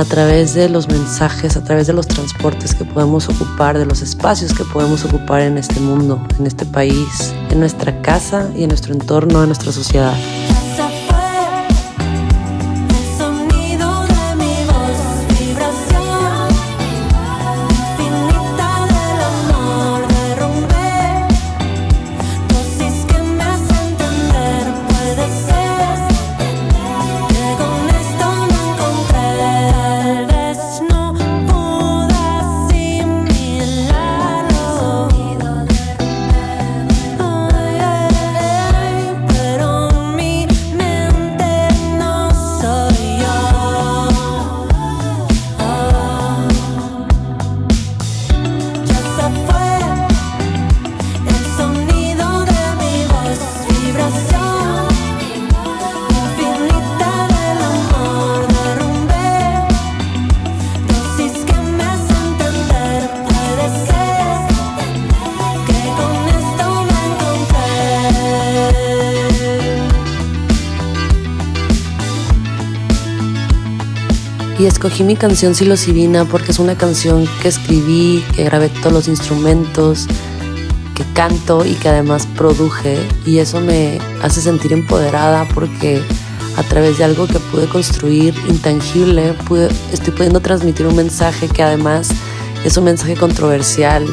a 0.00 0.04
través 0.06 0.54
de 0.54 0.70
los 0.70 0.88
mensajes, 0.88 1.58
a 1.58 1.62
través 1.62 1.86
de 1.86 1.92
los 1.92 2.08
transportes 2.08 2.74
que 2.74 2.86
podemos 2.86 3.28
ocupar, 3.28 3.76
de 3.76 3.84
los 3.84 4.00
espacios 4.00 4.54
que 4.54 4.64
podemos 4.64 5.04
ocupar 5.04 5.42
en 5.42 5.58
este 5.58 5.78
mundo, 5.78 6.26
en 6.38 6.46
este 6.46 6.64
país, 6.64 7.34
en 7.50 7.60
nuestra 7.60 8.00
casa 8.00 8.50
y 8.56 8.62
en 8.62 8.68
nuestro 8.68 8.94
entorno, 8.94 9.42
en 9.42 9.50
nuestra 9.50 9.72
sociedad. 9.72 10.16
Escogí 74.80 75.04
mi 75.04 75.14
canción 75.14 75.54
Silosivina 75.54 76.24
porque 76.24 76.52
es 76.52 76.58
una 76.58 76.74
canción 76.74 77.28
que 77.42 77.48
escribí, 77.48 78.24
que 78.34 78.44
grabé 78.44 78.70
todos 78.70 78.94
los 78.94 79.08
instrumentos, 79.08 80.06
que 80.94 81.04
canto 81.12 81.66
y 81.66 81.74
que 81.74 81.90
además 81.90 82.26
produje 82.34 82.96
y 83.26 83.40
eso 83.40 83.60
me 83.60 83.98
hace 84.22 84.40
sentir 84.40 84.72
empoderada 84.72 85.46
porque 85.48 86.02
a 86.56 86.62
través 86.62 86.96
de 86.96 87.04
algo 87.04 87.26
que 87.26 87.38
pude 87.38 87.66
construir 87.66 88.34
intangible, 88.48 89.34
pude, 89.46 89.68
estoy 89.92 90.14
pudiendo 90.14 90.40
transmitir 90.40 90.86
un 90.86 90.96
mensaje 90.96 91.46
que 91.46 91.62
además 91.62 92.08
es 92.64 92.74
un 92.78 92.84
mensaje 92.84 93.16
controversial, 93.16 94.06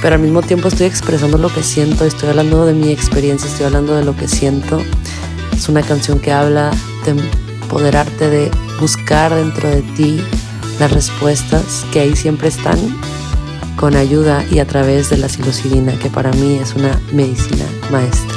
pero 0.00 0.14
al 0.14 0.20
mismo 0.20 0.42
tiempo 0.42 0.68
estoy 0.68 0.86
expresando 0.86 1.38
lo 1.38 1.52
que 1.52 1.64
siento, 1.64 2.04
estoy 2.04 2.28
hablando 2.28 2.66
de 2.66 2.74
mi 2.74 2.92
experiencia, 2.92 3.50
estoy 3.50 3.66
hablando 3.66 3.96
de 3.96 4.04
lo 4.04 4.16
que 4.16 4.28
siento. 4.28 4.80
Es 5.52 5.68
una 5.68 5.82
canción 5.82 6.20
que 6.20 6.30
habla 6.30 6.70
de 7.04 7.20
empoderarte, 7.62 8.30
de 8.30 8.50
buscar 8.82 9.32
dentro 9.32 9.70
de 9.70 9.82
ti 9.96 10.20
las 10.80 10.90
respuestas 10.90 11.86
que 11.92 12.00
ahí 12.00 12.16
siempre 12.16 12.48
están 12.48 12.76
con 13.76 13.94
ayuda 13.94 14.44
y 14.50 14.58
a 14.58 14.66
través 14.66 15.08
de 15.08 15.18
la 15.18 15.28
psilocibina, 15.28 15.96
que 16.00 16.10
para 16.10 16.32
mí 16.32 16.58
es 16.60 16.74
una 16.74 17.00
medicina 17.12 17.64
maestra. 17.92 18.31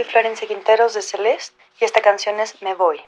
Soy 0.00 0.10
Florencia 0.10 0.48
Quinteros 0.48 0.94
de 0.94 1.02
Celeste 1.02 1.54
y 1.78 1.84
esta 1.84 2.00
canción 2.00 2.40
es 2.40 2.54
Me 2.62 2.74
Voy. 2.74 3.00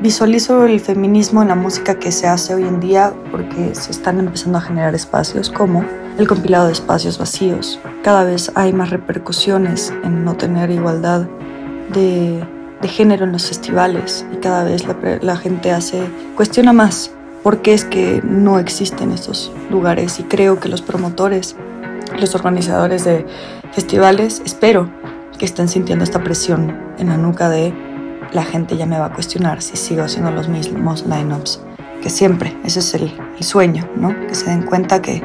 Visualizo 0.00 0.64
el 0.64 0.80
feminismo 0.80 1.42
en 1.42 1.48
la 1.48 1.54
música 1.54 2.00
que 2.00 2.10
se 2.10 2.26
hace 2.26 2.54
hoy 2.54 2.62
en 2.62 2.80
día 2.80 3.12
porque 3.30 3.74
se 3.76 3.92
están 3.92 4.18
empezando 4.18 4.58
a 4.58 4.62
generar 4.62 4.96
espacios 4.96 5.48
como 5.48 5.84
el 6.18 6.26
compilado 6.26 6.66
de 6.66 6.72
espacios 6.72 7.18
vacíos. 7.18 7.78
Cada 8.02 8.24
vez 8.24 8.50
hay 8.56 8.72
más 8.72 8.90
repercusiones 8.90 9.90
en 10.02 10.24
no 10.24 10.36
tener 10.36 10.70
igualdad 10.70 11.28
de, 11.90 12.44
género 12.88 13.26
en 13.26 13.32
los 13.32 13.46
festivales 13.46 14.26
y 14.32 14.38
cada 14.38 14.64
vez 14.64 14.84
la, 14.88 14.96
la 15.20 15.36
gente 15.36 15.70
hace, 15.70 16.02
cuestiona 16.34 16.72
más 16.72 17.12
por 17.44 17.62
qué 17.62 17.74
es 17.74 17.84
que 17.84 18.20
no 18.24 18.58
existen 18.58 19.12
estos 19.12 19.52
lugares 19.70 20.18
y 20.18 20.24
creo 20.24 20.58
que 20.58 20.68
los 20.68 20.82
promotores, 20.82 21.56
los 22.18 22.34
organizadores 22.34 23.04
de 23.04 23.26
festivales, 23.72 24.42
espero 24.44 24.90
que 25.38 25.44
estén 25.44 25.68
sintiendo 25.68 26.04
esta 26.04 26.22
presión 26.22 26.76
en 26.98 27.08
la 27.08 27.16
nuca 27.16 27.48
de 27.48 27.74
la 28.32 28.44
gente 28.44 28.76
ya 28.76 28.86
me 28.86 28.98
va 28.98 29.06
a 29.06 29.12
cuestionar 29.12 29.60
si 29.62 29.76
sigo 29.76 30.02
haciendo 30.02 30.30
los 30.30 30.48
mismos 30.48 31.04
lineups 31.06 31.60
que 32.02 32.10
siempre. 32.10 32.56
Ese 32.64 32.80
es 32.80 32.94
el, 32.94 33.12
sueño, 33.40 33.88
¿no? 33.96 34.14
Que 34.28 34.34
se 34.36 34.50
den 34.50 34.62
cuenta 34.62 35.02
que, 35.02 35.20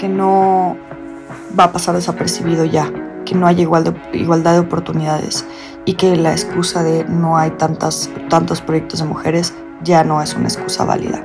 que 0.00 0.08
no 0.08 0.76
va 1.58 1.64
a 1.64 1.72
pasar 1.72 1.94
desapercibido 1.94 2.64
ya, 2.64 2.90
que 3.24 3.36
no 3.36 3.46
hay 3.46 3.60
igualdad 3.60 4.52
de 4.52 4.58
oportunidades 4.58 5.46
y 5.84 5.94
que 5.94 6.16
la 6.16 6.32
excusa 6.32 6.82
de 6.82 7.04
no 7.04 7.36
hay 7.38 7.50
tantas, 7.52 8.10
tantos 8.28 8.60
proyectos 8.60 8.98
de 8.98 9.06
mujeres 9.06 9.54
ya 9.84 10.02
no 10.02 10.20
es 10.20 10.34
una 10.34 10.48
excusa 10.48 10.84
válida. 10.84 11.24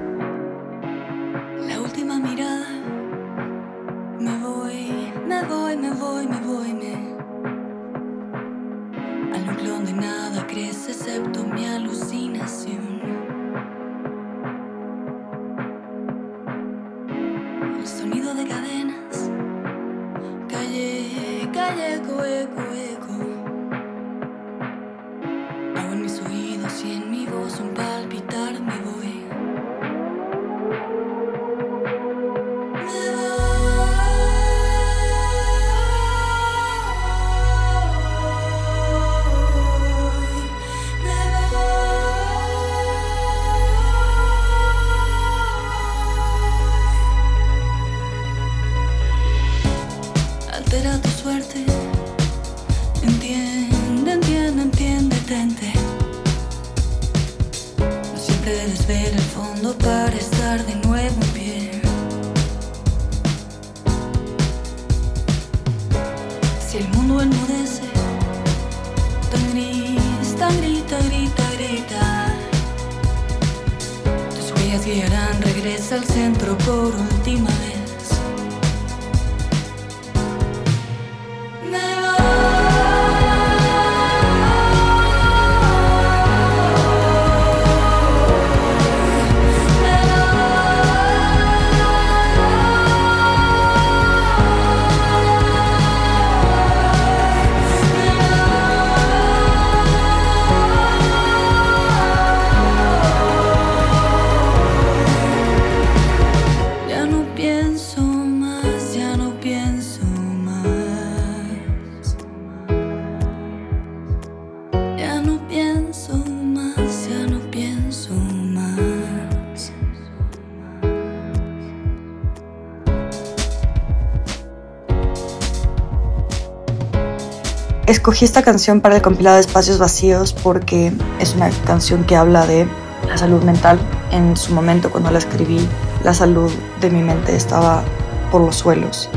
Escogí 128.01 128.25
esta 128.25 128.41
canción 128.41 128.81
para 128.81 128.95
el 128.95 129.03
compilado 129.03 129.35
de 129.35 129.41
Espacios 129.41 129.77
Vacíos 129.77 130.33
porque 130.33 130.91
es 131.19 131.35
una 131.35 131.51
canción 131.67 132.03
que 132.03 132.15
habla 132.15 132.47
de 132.47 132.67
la 133.07 133.15
salud 133.15 133.43
mental. 133.43 133.79
En 134.09 134.35
su 134.35 134.55
momento 134.55 134.89
cuando 134.89 135.11
la 135.11 135.19
escribí, 135.19 135.59
la 136.03 136.15
salud 136.15 136.51
de 136.79 136.89
mi 136.89 137.03
mente 137.03 137.35
estaba 137.35 137.83
por 138.31 138.41
los 138.41 138.55
suelos 138.55 139.07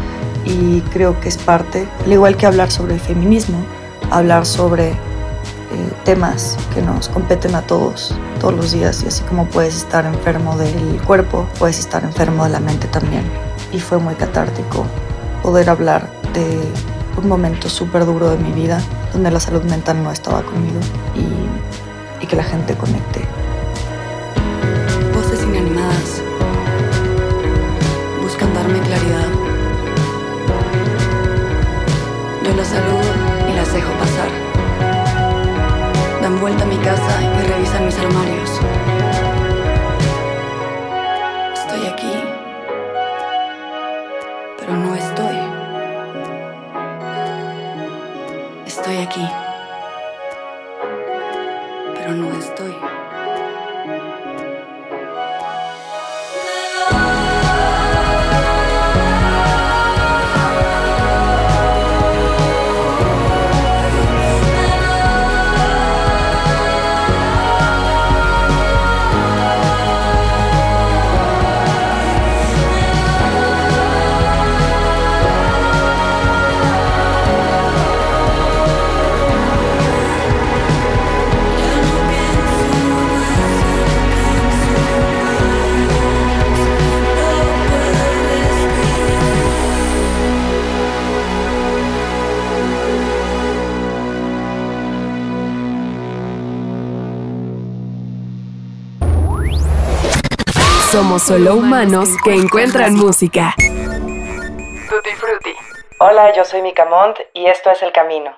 y 0.44 0.83
creo 0.92 1.18
que 1.18 1.31
es 1.31 1.38
parte, 1.38 1.88
al 2.05 2.12
igual 2.12 2.37
que 2.37 2.44
hablar 2.44 2.70
sobre 2.70 2.92
el 2.92 3.01
feminismo, 3.01 3.64
hablar 4.11 4.44
sobre 4.44 4.90
eh, 4.90 4.97
temas 6.05 6.59
que 6.75 6.83
nos 6.83 7.09
competen 7.09 7.55
a 7.55 7.62
todos, 7.62 8.14
todos 8.38 8.53
los 8.53 8.73
días 8.73 9.03
y 9.03 9.09
así 9.09 9.23
como 9.23 9.47
puedes 9.47 9.77
estar 9.77 10.05
enfermo 10.05 10.59
del 10.59 11.01
cuerpo, 11.07 11.49
puedes 11.59 11.79
estar 11.79 12.05
enfermo 12.05 12.44
de 12.44 12.51
la 12.51 12.61
mente 12.61 12.87
también. 12.88 13.25
Y 13.73 13.81
fue 13.81 13.97
muy 13.97 14.14
catártico 14.14 14.85
poder 15.42 15.70
hablar 15.70 16.07
de 16.35 16.61
un 17.16 17.29
momento 17.29 17.68
súper 17.68 18.05
duro 18.05 18.31
de 18.31 18.38
mi 18.38 18.53
vida 18.53 18.81
donde 19.12 19.31
la 19.31 19.40
salud 19.40 19.62
mental 19.64 20.03
no 20.03 20.11
estaba 20.11 20.42
conmigo 20.42 20.81
y, 21.14 22.24
que 22.27 22.37
la 22.37 22.42
gente 22.42 22.74
conecte. 22.74 23.20
Voces 25.14 25.42
inanimadas 25.42 26.22
buscan 28.22 28.55
darme 28.55 28.79
claridad. 28.81 29.29
Yo 32.44 32.57
las 32.57 32.68
saludo 32.68 33.11
y 33.50 33.55
las 33.55 33.70
dejo 33.74 33.92
pasar. 33.92 34.31
Dan 36.22 36.40
vuelta 36.40 36.64
a 36.64 36.66
mi 36.66 36.79
casa 36.79 37.22
y 37.22 37.46
revisan 37.46 37.85
mis 37.85 37.98
armarios. 37.98 38.50
Estoy 41.53 41.87
aquí, 41.87 42.14
pero 44.59 44.72
no 44.72 44.94
estoy. 44.94 45.23
Estoy 49.16 49.43
Somos 101.04 101.22
solo 101.24 101.56
humanos 101.56 102.08
que 102.24 102.34
encuentran 102.34 102.94
música. 102.94 103.54
Tutti 103.58 105.10
Frutti. 105.16 105.54
Hola, 106.00 106.34
yo 106.34 106.46
soy 106.46 106.62
Mika 106.62 106.86
Mont 106.86 107.18
y 107.34 107.44
esto 107.44 107.70
es 107.70 107.82
El 107.82 107.92
Camino. 107.92 108.30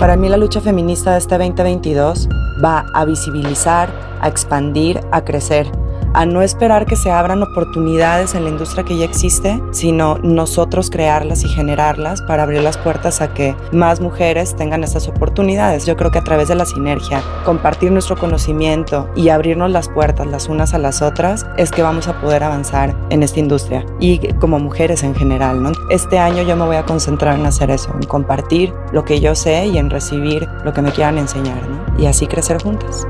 Para 0.00 0.16
mí 0.16 0.30
la 0.30 0.38
lucha 0.38 0.62
feminista 0.62 1.12
de 1.12 1.18
este 1.18 1.36
2022 1.36 2.30
va 2.64 2.86
a 2.94 3.04
visibilizar, 3.04 3.90
a 4.22 4.28
expandir, 4.28 5.00
a 5.12 5.22
crecer 5.22 5.70
a 6.14 6.26
no 6.26 6.42
esperar 6.42 6.86
que 6.86 6.96
se 6.96 7.10
abran 7.10 7.42
oportunidades 7.42 8.34
en 8.34 8.44
la 8.44 8.50
industria 8.50 8.84
que 8.84 8.96
ya 8.96 9.04
existe, 9.04 9.62
sino 9.70 10.18
nosotros 10.22 10.90
crearlas 10.90 11.44
y 11.44 11.48
generarlas 11.48 12.22
para 12.22 12.42
abrir 12.42 12.62
las 12.62 12.78
puertas 12.78 13.20
a 13.20 13.32
que 13.32 13.54
más 13.72 14.00
mujeres 14.00 14.56
tengan 14.56 14.84
esas 14.84 15.08
oportunidades. 15.08 15.86
Yo 15.86 15.96
creo 15.96 16.10
que 16.10 16.18
a 16.18 16.24
través 16.24 16.48
de 16.48 16.54
la 16.54 16.64
sinergia, 16.64 17.22
compartir 17.44 17.92
nuestro 17.92 18.16
conocimiento 18.16 19.08
y 19.14 19.28
abrirnos 19.28 19.70
las 19.70 19.88
puertas 19.88 20.26
las 20.26 20.48
unas 20.48 20.74
a 20.74 20.78
las 20.78 21.02
otras, 21.02 21.46
es 21.56 21.70
que 21.70 21.82
vamos 21.82 22.08
a 22.08 22.20
poder 22.20 22.42
avanzar 22.42 22.94
en 23.10 23.22
esta 23.22 23.40
industria 23.40 23.84
y 24.00 24.32
como 24.34 24.58
mujeres 24.58 25.02
en 25.02 25.14
general. 25.14 25.52
Este 25.90 26.18
año 26.18 26.42
yo 26.42 26.56
me 26.56 26.64
voy 26.64 26.76
a 26.76 26.84
concentrar 26.84 27.38
en 27.38 27.46
hacer 27.46 27.70
eso, 27.70 27.92
en 27.94 28.06
compartir 28.06 28.72
lo 28.92 29.04
que 29.04 29.20
yo 29.20 29.34
sé 29.34 29.66
y 29.66 29.78
en 29.78 29.90
recibir 29.90 30.48
lo 30.64 30.72
que 30.72 30.82
me 30.82 30.92
quieran 30.92 31.18
enseñar 31.18 31.60
y 31.98 32.06
así 32.06 32.26
crecer 32.26 32.62
juntas. 32.62 33.06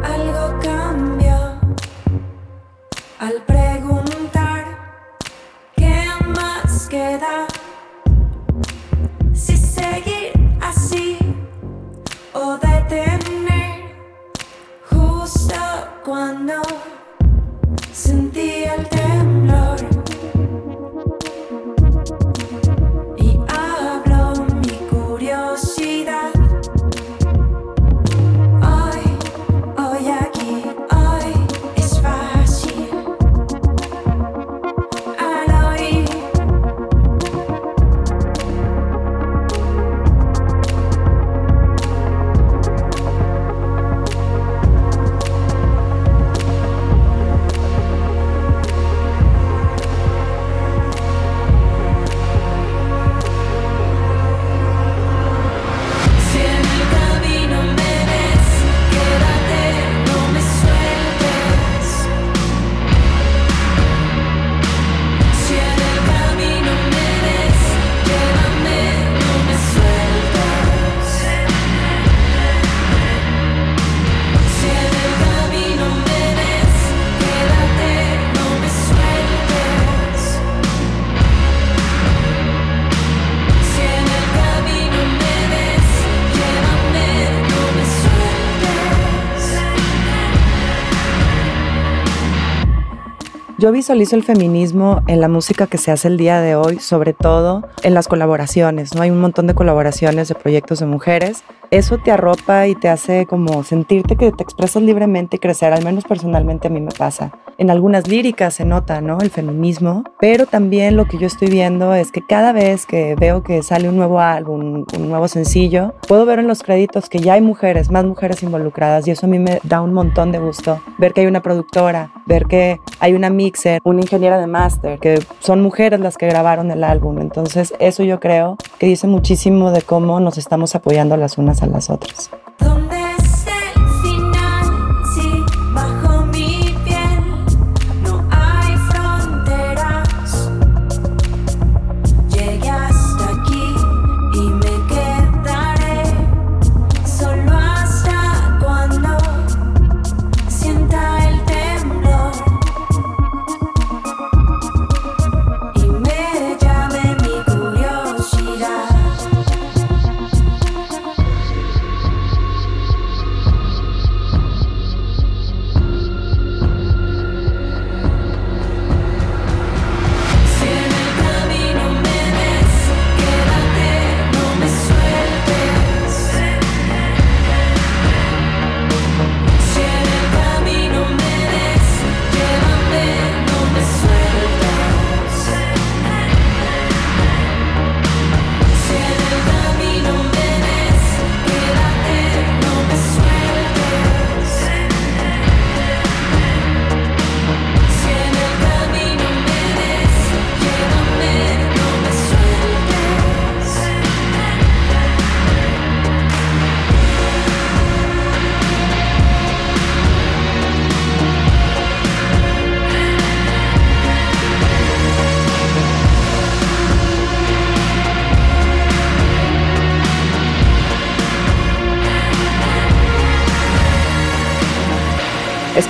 Yo 93.63 93.71
visualizo 93.71 94.17
el 94.17 94.25
feminismo 94.25 95.05
en 95.07 95.21
la 95.21 95.29
música 95.29 95.69
que 95.69 95.79
se 95.79 95.93
hace 95.93 96.09
el 96.09 96.17
día 96.17 96.41
de 96.41 96.57
hoy, 96.57 96.81
sobre 96.81 97.13
todo 97.13 97.63
en 97.85 97.95
las 97.95 98.09
colaboraciones, 98.09 98.93
¿no? 98.93 99.03
Hay 99.03 99.11
un 99.13 99.21
montón 99.21 99.47
de 99.47 99.55
colaboraciones 99.55 100.27
de 100.27 100.35
proyectos 100.35 100.81
de 100.81 100.87
mujeres. 100.87 101.45
Eso 101.73 101.97
te 101.97 102.11
arropa 102.11 102.67
y 102.67 102.75
te 102.75 102.91
hace 102.91 103.25
como 103.25 103.65
sentirte 103.65 104.17
que 104.17 104.31
te 104.31 104.43
expresas 104.43 104.83
libremente 104.83 105.37
y 105.37 105.39
crecer, 105.39 105.73
al 105.73 105.83
menos 105.83 106.05
personalmente 106.05 106.69
a 106.69 106.71
mí 106.71 106.83
me 106.83 106.93
pasa. 106.93 107.33
En 107.57 107.71
algunas 107.71 108.09
líricas 108.09 108.53
se 108.53 108.67
nota, 108.67 109.01
¿no? 109.01 109.21
El 109.21 109.31
feminismo, 109.31 110.05
pero 110.21 110.45
también 110.45 110.97
lo 110.97 111.07
que 111.07 111.17
yo 111.17 111.27
estoy 111.27 111.49
viendo 111.49 111.95
es 111.95 112.13
que 112.13 112.21
cada 112.27 112.53
vez 112.53 112.85
que 112.85 113.15
veo 113.15 113.43
que 113.43 113.63
sale 113.63 113.89
un 113.89 113.97
nuevo 113.97 114.21
álbum, 114.21 114.85
un 114.95 115.09
nuevo 115.09 115.29
sencillo, 115.29 115.95
puedo 116.07 116.27
ver 116.27 116.41
en 116.41 116.47
los 116.47 116.63
créditos 116.63 117.09
que 117.09 117.21
ya 117.21 117.35
hay 117.35 117.41
mujeres, 117.41 117.91
más 117.91 118.05
mujeres 118.05 118.43
involucradas 118.43 119.09
y 119.09 119.13
eso 119.13 119.25
a 119.25 119.31
mí 119.31 119.39
me 119.39 119.59
da 119.63 119.81
un 119.81 119.95
montón 119.95 120.31
de 120.31 120.41
gusto. 120.41 120.79
Ver 120.99 121.15
que 121.15 121.23
hay 121.23 121.27
una 121.27 121.41
productora, 121.41 122.13
ver 122.27 122.45
que 122.45 122.81
hay 123.01 123.15
una 123.15 123.31
mixer, 123.31 123.81
una 123.85 124.03
ingeniera 124.03 124.39
de 124.39 124.47
máster, 124.47 124.99
que 124.99 125.25
son 125.39 125.63
mujeres 125.63 126.01
las 126.01 126.19
que 126.19 126.27
grabaron 126.27 126.71
el 126.71 126.85
álbum. 126.85 127.19
Entonces 127.19 127.73
eso 127.79 128.03
yo 128.03 128.21
creo 128.21 128.59
que 128.79 128.87
dice 128.87 129.07
muchísimo 129.07 129.71
de 129.71 129.81
cómo 129.81 130.21
nos 130.21 130.37
estamos 130.37 130.75
apoyando 130.75 131.17
las 131.17 131.39
unas 131.39 131.62
a 131.63 131.67
las 131.67 131.91
otras. 131.91 132.31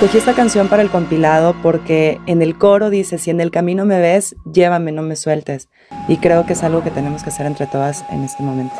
Escogí 0.03 0.17
esta 0.17 0.33
canción 0.33 0.67
para 0.67 0.81
el 0.81 0.89
compilado 0.89 1.55
porque 1.63 2.19
en 2.25 2.41
el 2.41 2.57
coro 2.57 2.89
dice, 2.89 3.17
si 3.17 3.29
en 3.31 3.39
el 3.39 3.51
camino 3.51 3.85
me 3.85 4.01
ves, 4.01 4.35
llévame, 4.43 4.91
no 4.91 5.01
me 5.01 5.15
sueltes. 5.15 5.69
Y 6.09 6.17
creo 6.17 6.45
que 6.45 6.51
es 6.51 6.63
algo 6.63 6.83
que 6.83 6.91
tenemos 6.91 7.23
que 7.23 7.29
hacer 7.29 7.45
entre 7.45 7.67
todas 7.67 8.03
en 8.11 8.25
este 8.25 8.43
momento. 8.43 8.75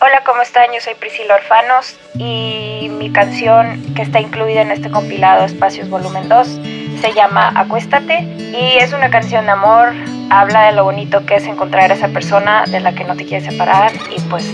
Hola, 0.00 0.22
¿cómo 0.24 0.42
están? 0.42 0.66
Yo 0.72 0.80
soy 0.80 0.94
Priscila 0.94 1.34
Orfanos 1.34 1.98
y 2.14 2.88
mi 3.00 3.10
canción 3.10 3.82
que 3.96 4.02
está 4.02 4.20
incluida 4.20 4.62
en 4.62 4.70
este 4.70 4.92
compilado 4.92 5.44
Espacios 5.44 5.90
Volumen 5.90 6.28
2 6.28 6.60
se 7.00 7.12
llama 7.12 7.52
Acuéstate 7.54 8.20
y 8.20 8.78
es 8.78 8.92
una 8.92 9.10
canción 9.10 9.44
de 9.46 9.52
amor, 9.52 9.92
habla 10.30 10.66
de 10.66 10.72
lo 10.72 10.84
bonito 10.84 11.24
que 11.26 11.36
es 11.36 11.44
encontrar 11.44 11.90
a 11.90 11.94
esa 11.94 12.08
persona 12.08 12.64
de 12.66 12.80
la 12.80 12.94
que 12.94 13.04
no 13.04 13.16
te 13.16 13.24
quieres 13.24 13.50
separar 13.50 13.92
y 14.16 14.20
pues 14.22 14.52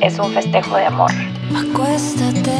es 0.00 0.18
un 0.18 0.32
festejo 0.32 0.76
de 0.76 0.86
amor. 0.86 1.10
Acuéstate 1.54 2.50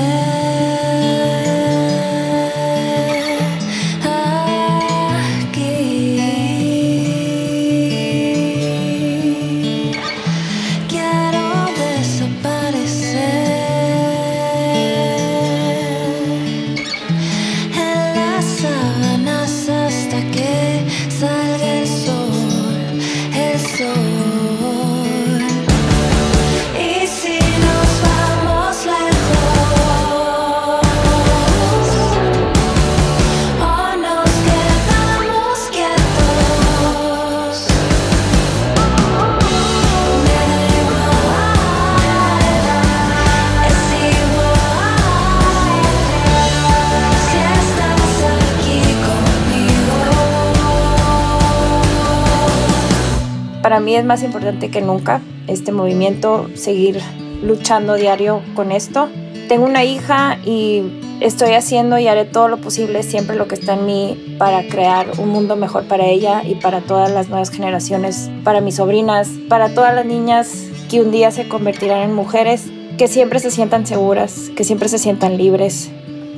para 53.74 53.84
mí 53.84 53.96
es 53.96 54.04
más 54.04 54.22
importante 54.22 54.70
que 54.70 54.80
nunca 54.80 55.20
este 55.48 55.72
movimiento, 55.72 56.48
seguir 56.54 57.00
luchando 57.42 57.94
diario 57.94 58.40
con 58.54 58.70
esto. 58.70 59.08
Tengo 59.48 59.64
una 59.64 59.82
hija 59.82 60.38
y 60.44 61.00
estoy 61.18 61.54
haciendo 61.54 61.98
y 61.98 62.06
haré 62.06 62.24
todo 62.24 62.46
lo 62.46 62.58
posible, 62.58 63.02
siempre 63.02 63.34
lo 63.34 63.48
que 63.48 63.56
está 63.56 63.74
en 63.74 63.84
mí, 63.84 64.36
para 64.38 64.62
crear 64.68 65.08
un 65.18 65.30
mundo 65.30 65.56
mejor 65.56 65.88
para 65.88 66.06
ella 66.06 66.44
y 66.44 66.54
para 66.54 66.82
todas 66.82 67.10
las 67.10 67.28
nuevas 67.30 67.50
generaciones, 67.50 68.30
para 68.44 68.60
mis 68.60 68.76
sobrinas, 68.76 69.28
para 69.48 69.74
todas 69.74 69.92
las 69.92 70.06
niñas 70.06 70.68
que 70.88 71.00
un 71.00 71.10
día 71.10 71.32
se 71.32 71.48
convertirán 71.48 72.02
en 72.02 72.14
mujeres, 72.14 72.66
que 72.96 73.08
siempre 73.08 73.40
se 73.40 73.50
sientan 73.50 73.88
seguras, 73.88 74.52
que 74.54 74.62
siempre 74.62 74.88
se 74.88 74.98
sientan 74.98 75.36
libres 75.36 75.90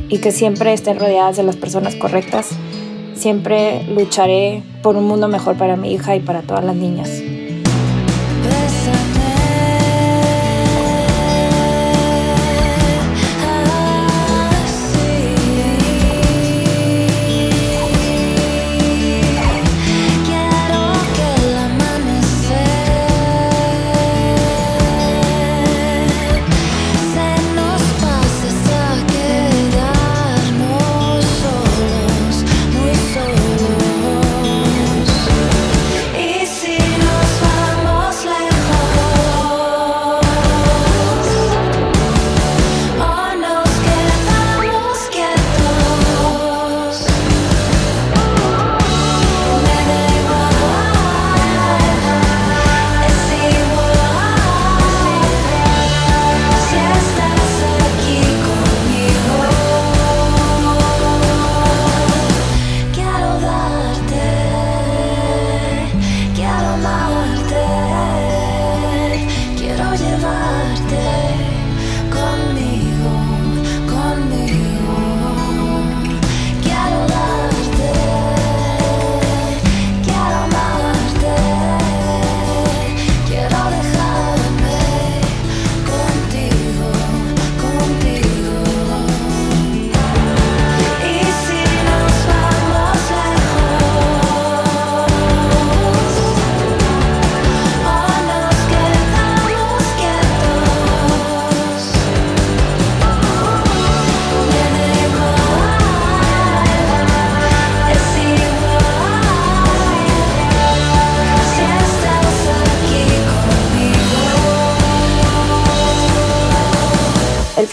y 0.09 0.21
que 0.21 0.33
siempre 0.33 0.73
estén 0.73 0.99
rodeadas 0.99 1.37
de 1.37 1.43
las 1.43 1.57
personas 1.57 1.97
correctas. 1.97 2.49
Siempre 3.17 3.83
lucharé 3.95 4.63
por 4.83 4.97
un 4.97 5.05
mundo 5.05 5.27
mejor 5.27 5.57
para 5.57 5.77
mi 5.77 5.93
hija 5.93 6.15
y 6.15 6.21
para 6.21 6.43
todas 6.43 6.65
las 6.65 6.77
niñas. 6.77 7.11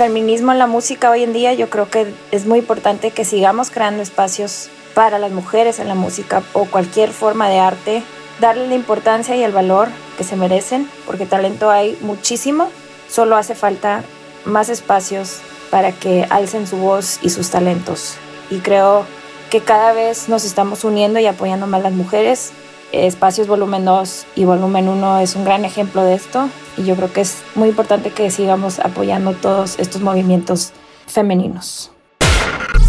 Feminismo 0.04 0.52
en 0.52 0.60
la 0.60 0.68
música 0.68 1.10
hoy 1.12 1.24
en 1.24 1.32
día, 1.32 1.54
yo 1.54 1.70
creo 1.70 1.90
que 1.90 2.14
es 2.32 2.46
muy 2.46 2.60
importante 2.60 3.12
que 3.12 3.24
sigamos 3.24 3.72
creando 3.72 4.04
espacios 4.04 4.68
para 4.94 5.18
las 5.18 5.32
mujeres 5.32 5.80
en 5.80 5.88
la 5.88 5.96
música 5.96 6.44
o 6.52 6.66
cualquier 6.66 7.12
forma 7.12 7.48
de 7.48 7.60
arte, 7.60 8.04
darle 8.42 8.68
la 8.68 8.76
importancia 8.76 9.34
y 9.38 9.44
el 9.44 9.54
valor 9.54 9.88
que 10.18 10.26
se 10.26 10.36
merecen, 10.36 10.90
porque 11.06 11.26
talento 11.26 11.72
hay 11.72 11.98
muchísimo, 12.02 12.70
solo 13.10 13.38
hace 13.38 13.56
falta 13.56 14.04
más 14.44 14.68
espacios 14.68 15.40
para 15.72 15.94
que 15.94 16.28
alcen 16.30 16.68
su 16.68 16.76
voz 16.76 17.20
y 17.22 17.30
sus 17.30 17.50
talentos. 17.50 18.16
Y 18.50 18.58
creo 18.58 19.06
que 19.50 19.62
cada 19.62 19.94
vez 19.94 20.28
nos 20.28 20.44
estamos 20.44 20.84
uniendo 20.84 21.18
y 21.22 21.28
apoyando 21.28 21.66
más 21.66 21.82
las 21.82 21.94
mujeres. 21.94 22.52
Espacios 22.94 23.48
Volumen 23.48 23.86
2 23.86 24.28
y 24.36 24.46
Volumen 24.46 24.88
1 24.88 25.18
es 25.18 25.36
un 25.36 25.44
gran 25.44 25.66
ejemplo 25.66 26.04
de 26.04 26.14
esto 26.14 26.48
y 26.78 26.86
yo 26.86 26.96
creo 26.96 27.12
que 27.12 27.22
es 27.22 27.44
muy 27.56 27.70
importante 27.70 28.12
que 28.12 28.30
sigamos 28.30 28.80
apoyando 28.80 29.34
todos 29.34 29.80
estos 29.80 30.02
movimientos 30.02 30.74
femeninos. 31.08 31.92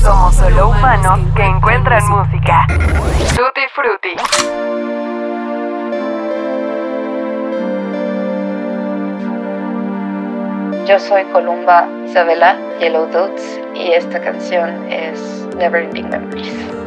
Somos 0.02 0.34
solo 0.34 0.68
humanos 0.68 1.20
que 1.34 1.42
encuentran 1.42 2.06
música. 2.06 2.66
Tutti 2.68 3.62
Frutti. 3.74 4.10
Yo 10.86 10.98
soy 11.00 11.24
Columba 11.32 11.88
Isabela 12.06 12.58
Yellow 12.78 13.06
Dots 13.06 13.42
y 13.74 13.92
esta 13.92 14.20
canción 14.20 14.92
es 14.92 15.48
Never 15.56 15.84
Ending 15.84 16.10
Memories. 16.10 16.83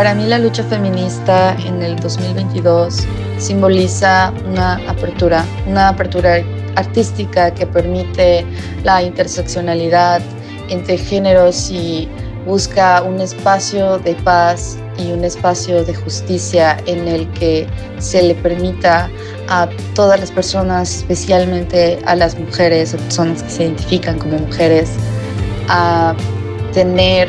Para 0.00 0.14
mí 0.14 0.24
la 0.24 0.38
lucha 0.38 0.64
feminista 0.64 1.54
en 1.66 1.82
el 1.82 1.94
2022 1.96 3.06
simboliza 3.36 4.32
una 4.46 4.76
apertura, 4.88 5.44
una 5.66 5.90
apertura 5.90 6.42
artística 6.76 7.52
que 7.52 7.66
permite 7.66 8.46
la 8.82 9.02
interseccionalidad 9.02 10.22
entre 10.70 10.96
géneros 10.96 11.70
y 11.70 12.08
busca 12.46 13.02
un 13.02 13.20
espacio 13.20 13.98
de 13.98 14.14
paz 14.14 14.78
y 14.96 15.12
un 15.12 15.22
espacio 15.22 15.84
de 15.84 15.94
justicia 15.94 16.78
en 16.86 17.06
el 17.06 17.30
que 17.32 17.66
se 17.98 18.22
le 18.22 18.34
permita 18.36 19.10
a 19.50 19.68
todas 19.94 20.18
las 20.18 20.30
personas, 20.30 20.96
especialmente 20.96 21.98
a 22.06 22.16
las 22.16 22.38
mujeres 22.38 22.94
o 22.94 22.96
personas 22.96 23.42
que 23.42 23.50
se 23.50 23.64
identifican 23.64 24.18
como 24.18 24.38
mujeres, 24.38 24.92
a 25.68 26.14
tener 26.72 27.28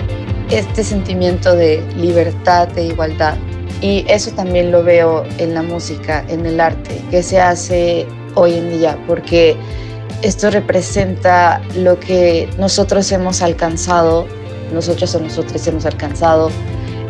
este 0.52 0.84
sentimiento 0.84 1.56
de 1.56 1.82
libertad, 1.96 2.68
de 2.68 2.86
igualdad. 2.86 3.38
Y 3.82 4.06
eso 4.08 4.32
también 4.32 4.72
lo 4.72 4.84
veo 4.84 5.24
en 5.38 5.54
la 5.54 5.64
música, 5.64 6.24
en 6.28 6.46
el 6.46 6.60
arte, 6.60 7.02
que 7.10 7.24
se 7.24 7.40
hace 7.40 8.06
hoy 8.36 8.54
en 8.56 8.78
día, 8.78 8.98
porque 9.08 9.56
esto 10.22 10.52
representa 10.52 11.62
lo 11.76 12.00
que 12.00 12.48
nosotros 12.60 13.12
hemos 13.12 13.42
alcanzado, 13.42 14.28
nosotros 14.72 15.16
o 15.16 15.20
nosotros 15.20 15.66
hemos 15.66 15.86
alcanzado, 15.86 16.52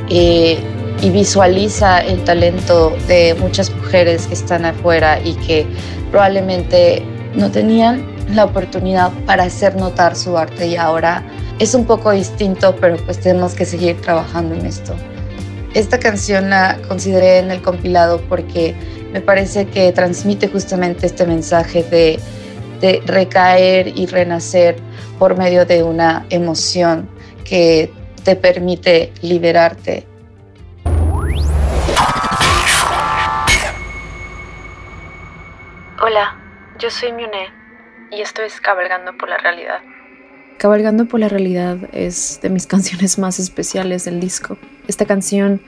eh, 0.10 0.58
y 1.02 1.10
visualiza 1.10 2.00
el 2.00 2.24
talento 2.24 2.94
de 3.08 3.36
muchas 3.40 3.74
mujeres 3.76 4.28
que 4.28 4.36
están 4.36 4.66
afuera 4.66 5.20
y 5.20 5.34
que 5.34 5.66
probablemente 6.12 7.04
no 7.36 7.50
tenían 7.50 8.06
la 8.34 8.46
oportunidad 8.46 9.12
para 9.26 9.44
hacer 9.44 9.76
notar 9.76 10.16
su 10.16 10.38
arte 10.38 10.68
y 10.68 10.76
ahora 10.76 11.24
es 11.62 11.76
un 11.76 11.86
poco 11.86 12.10
distinto, 12.10 12.76
pero 12.78 12.98
pues 12.98 13.20
tenemos 13.20 13.54
que 13.54 13.66
seguir 13.66 14.02
trabajando 14.02 14.56
en 14.56 14.66
esto. 14.66 14.96
Esta 15.76 16.00
canción 16.00 16.50
la 16.50 16.80
consideré 16.88 17.38
en 17.38 17.52
el 17.52 17.62
compilado 17.62 18.20
porque 18.22 18.74
me 19.14 19.22
parece 19.22 19.68
que 19.68 19.92
transmite 19.92 20.48
justamente 20.48 21.06
este 21.06 21.28
mensaje 21.28 21.84
de, 21.84 22.20
de 22.80 23.04
recaer 23.06 23.90
y 23.96 24.08
renacer 24.08 24.78
por 25.20 25.38
medio 25.38 25.64
de 25.68 25.84
una 25.84 26.26
emoción 26.32 27.08
que 27.46 27.94
te 28.24 28.36
permite 28.36 29.14
liberarte 29.22 30.08
Hola, 36.02 36.36
yo 36.80 36.90
soy 36.90 37.12
Miune 37.12 37.54
y 38.10 38.22
esto 38.22 38.42
es 38.42 38.60
Cabalgando 38.60 39.16
por 39.16 39.30
la 39.30 39.38
Realidad. 39.38 39.82
Cabalgando 40.62 41.08
por 41.08 41.20
la 41.20 41.28
Realidad 41.28 41.80
es 41.92 42.38
de 42.44 42.52
mis 42.52 42.68
canciones 42.74 43.18
más 43.18 43.40
especiales 43.40 44.06
del 44.06 44.20
disco. 44.20 44.60
Esta 44.88 45.06
canción 45.06 45.60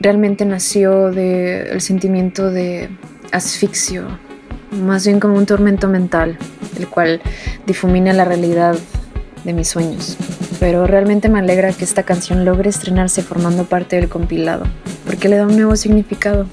realmente 0.00 0.44
nació 0.44 1.12
del 1.12 1.80
sentimiento 1.80 2.50
de 2.50 2.88
asfixio, 3.30 4.18
más 4.72 5.06
bien 5.06 5.20
como 5.20 5.36
un 5.36 5.46
tormento 5.46 5.86
mental, 5.86 6.36
el 6.76 6.88
cual 6.88 7.22
difumina 7.66 8.12
la 8.12 8.24
realidad 8.24 8.76
de 9.44 9.52
mis 9.52 9.68
sueños. 9.68 10.16
Pero 10.58 10.88
realmente 10.88 11.28
me 11.28 11.38
alegra 11.38 11.72
que 11.72 11.84
esta 11.84 12.02
canción 12.02 12.44
logre 12.44 12.70
estrenarse 12.70 13.22
formando 13.22 13.62
parte 13.62 13.94
del 13.94 14.08
compilado, 14.08 14.64
porque 15.06 15.28
le 15.28 15.36
da 15.36 15.46
un 15.46 15.54
nuevo 15.54 15.76
significado. 15.76 16.48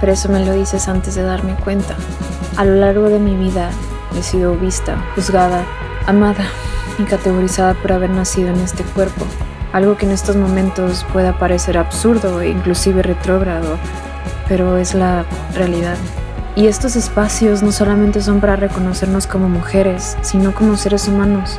Pero 0.00 0.12
eso 0.12 0.28
me 0.28 0.44
lo 0.44 0.52
dices 0.52 0.86
antes 0.88 1.14
de 1.14 1.22
darme 1.22 1.54
cuenta. 1.56 1.96
A 2.56 2.64
lo 2.64 2.74
largo 2.74 3.08
de 3.08 3.18
mi 3.18 3.34
vida 3.34 3.70
he 4.16 4.22
sido 4.22 4.54
vista, 4.54 5.02
juzgada, 5.14 5.64
amada 6.06 6.44
y 6.98 7.04
categorizada 7.04 7.74
por 7.74 7.92
haber 7.92 8.10
nacido 8.10 8.50
en 8.50 8.60
este 8.60 8.84
cuerpo. 8.84 9.24
Algo 9.72 9.96
que 9.96 10.06
en 10.06 10.12
estos 10.12 10.36
momentos 10.36 11.04
pueda 11.12 11.38
parecer 11.38 11.78
absurdo 11.78 12.40
e 12.42 12.50
inclusive 12.50 13.02
retrógrado, 13.02 13.78
pero 14.46 14.76
es 14.76 14.94
la 14.94 15.24
realidad. 15.54 15.96
Y 16.56 16.68
estos 16.68 16.94
espacios 16.94 17.62
no 17.62 17.72
solamente 17.72 18.20
son 18.20 18.40
para 18.40 18.54
reconocernos 18.54 19.26
como 19.26 19.48
mujeres, 19.48 20.16
sino 20.20 20.54
como 20.54 20.76
seres 20.76 21.08
humanos. 21.08 21.58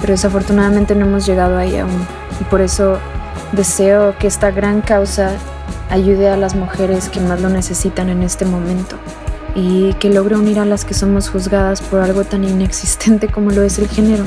Pero 0.00 0.12
desafortunadamente 0.12 0.94
no 0.94 1.06
hemos 1.06 1.24
llegado 1.24 1.56
ahí 1.56 1.78
aún. 1.78 2.06
Y 2.40 2.44
por 2.44 2.60
eso 2.60 2.98
deseo 3.52 4.14
que 4.18 4.26
esta 4.26 4.50
gran 4.50 4.82
causa 4.82 5.30
ayude 5.90 6.28
a 6.28 6.36
las 6.36 6.54
mujeres 6.54 7.08
que 7.08 7.20
más 7.20 7.40
lo 7.40 7.48
necesitan 7.48 8.08
en 8.08 8.22
este 8.22 8.44
momento 8.44 8.96
y 9.54 9.94
que 9.94 10.10
logre 10.10 10.36
unir 10.36 10.58
a 10.58 10.64
las 10.64 10.84
que 10.84 10.94
somos 10.94 11.28
juzgadas 11.28 11.80
por 11.80 12.00
algo 12.00 12.24
tan 12.24 12.44
inexistente 12.44 13.28
como 13.28 13.50
lo 13.50 13.62
es 13.62 13.78
el 13.78 13.88
género. 13.88 14.24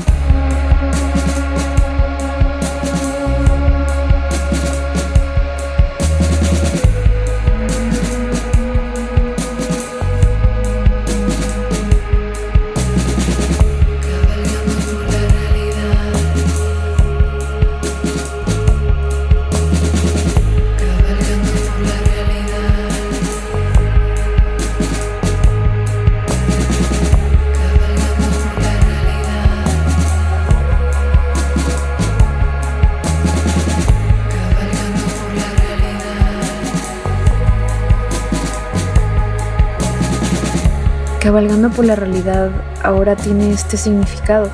Cabalgando 41.28 41.68
por 41.68 41.84
la 41.84 41.94
realidad 41.94 42.50
ahora 42.82 43.14
tiene 43.14 43.52
este 43.52 43.76
significado, 43.76 44.48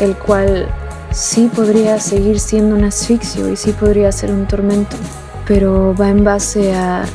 el 0.00 0.14
cual 0.14 0.68
sí 1.12 1.50
podría 1.56 1.98
seguir 1.98 2.40
siendo 2.40 2.76
un 2.76 2.84
asfixio 2.84 3.48
y 3.48 3.56
sí 3.56 3.72
podría 3.72 4.12
ser 4.12 4.30
un 4.30 4.46
tormento, 4.46 4.98
pero 5.46 5.94
va 5.98 6.10
en 6.10 6.22
base 6.22 6.74
a 6.74 7.06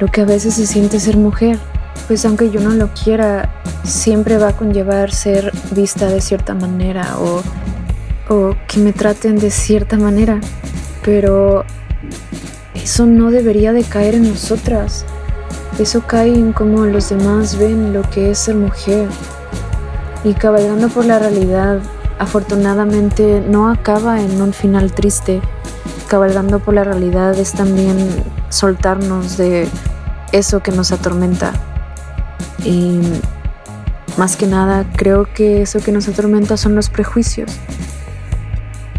lo 0.00 0.06
que 0.06 0.22
a 0.22 0.24
veces 0.24 0.54
se 0.54 0.66
siente 0.66 1.00
ser 1.00 1.18
mujer, 1.18 1.58
pues 2.06 2.24
aunque 2.24 2.48
yo 2.48 2.60
no 2.60 2.70
lo 2.70 2.88
quiera, 2.94 3.60
siempre 3.84 4.38
va 4.38 4.48
a 4.48 4.56
conllevar 4.56 5.12
ser 5.12 5.52
vista 5.72 6.06
de 6.06 6.22
cierta 6.22 6.54
manera 6.54 7.18
o, 7.18 7.42
o 8.34 8.56
que 8.66 8.80
me 8.80 8.94
traten 8.94 9.36
de 9.36 9.50
cierta 9.50 9.98
manera, 9.98 10.40
pero 11.04 11.66
eso 12.74 13.04
no 13.04 13.30
debería 13.30 13.74
de 13.74 13.82
caer 13.82 14.14
en 14.14 14.30
nosotras. 14.30 15.04
Eso 15.78 16.02
cae 16.06 16.32
en 16.32 16.52
cómo 16.52 16.86
los 16.86 17.08
demás 17.08 17.58
ven 17.58 17.92
lo 17.92 18.02
que 18.02 18.30
es 18.30 18.38
ser 18.38 18.54
mujer. 18.54 19.08
Y 20.22 20.34
cabalgando 20.34 20.88
por 20.88 21.04
la 21.04 21.18
realidad, 21.18 21.80
afortunadamente 22.18 23.42
no 23.48 23.68
acaba 23.68 24.20
en 24.20 24.40
un 24.40 24.52
final 24.52 24.92
triste. 24.92 25.40
Cabalgando 26.08 26.60
por 26.60 26.74
la 26.74 26.84
realidad 26.84 27.36
es 27.38 27.52
también 27.52 27.96
soltarnos 28.50 29.36
de 29.36 29.68
eso 30.30 30.60
que 30.60 30.70
nos 30.70 30.92
atormenta. 30.92 31.52
Y 32.64 33.00
más 34.16 34.36
que 34.36 34.46
nada, 34.46 34.86
creo 34.96 35.26
que 35.34 35.62
eso 35.62 35.80
que 35.80 35.90
nos 35.90 36.06
atormenta 36.08 36.56
son 36.56 36.76
los 36.76 36.88
prejuicios. 36.88 37.50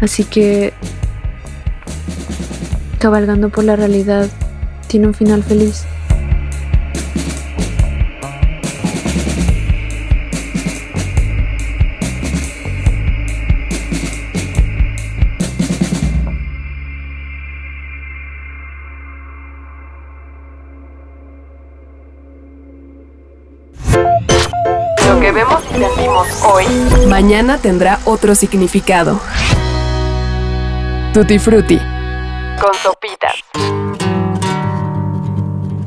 Así 0.02 0.24
que 0.24 0.74
cabalgando 2.98 3.48
por 3.48 3.64
la 3.64 3.76
realidad 3.76 4.28
tiene 4.88 5.06
un 5.06 5.14
final 5.14 5.42
feliz. 5.42 5.86
Vemos 25.36 25.62
y 25.70 25.78
sentimos 25.78 26.26
hoy, 26.44 26.64
mañana 27.08 27.58
tendrá 27.58 28.00
otro 28.06 28.34
significado. 28.34 29.20
Tutti 31.12 31.38
Frutti. 31.38 31.78
Con 32.58 32.72
sopitas. 32.82 33.34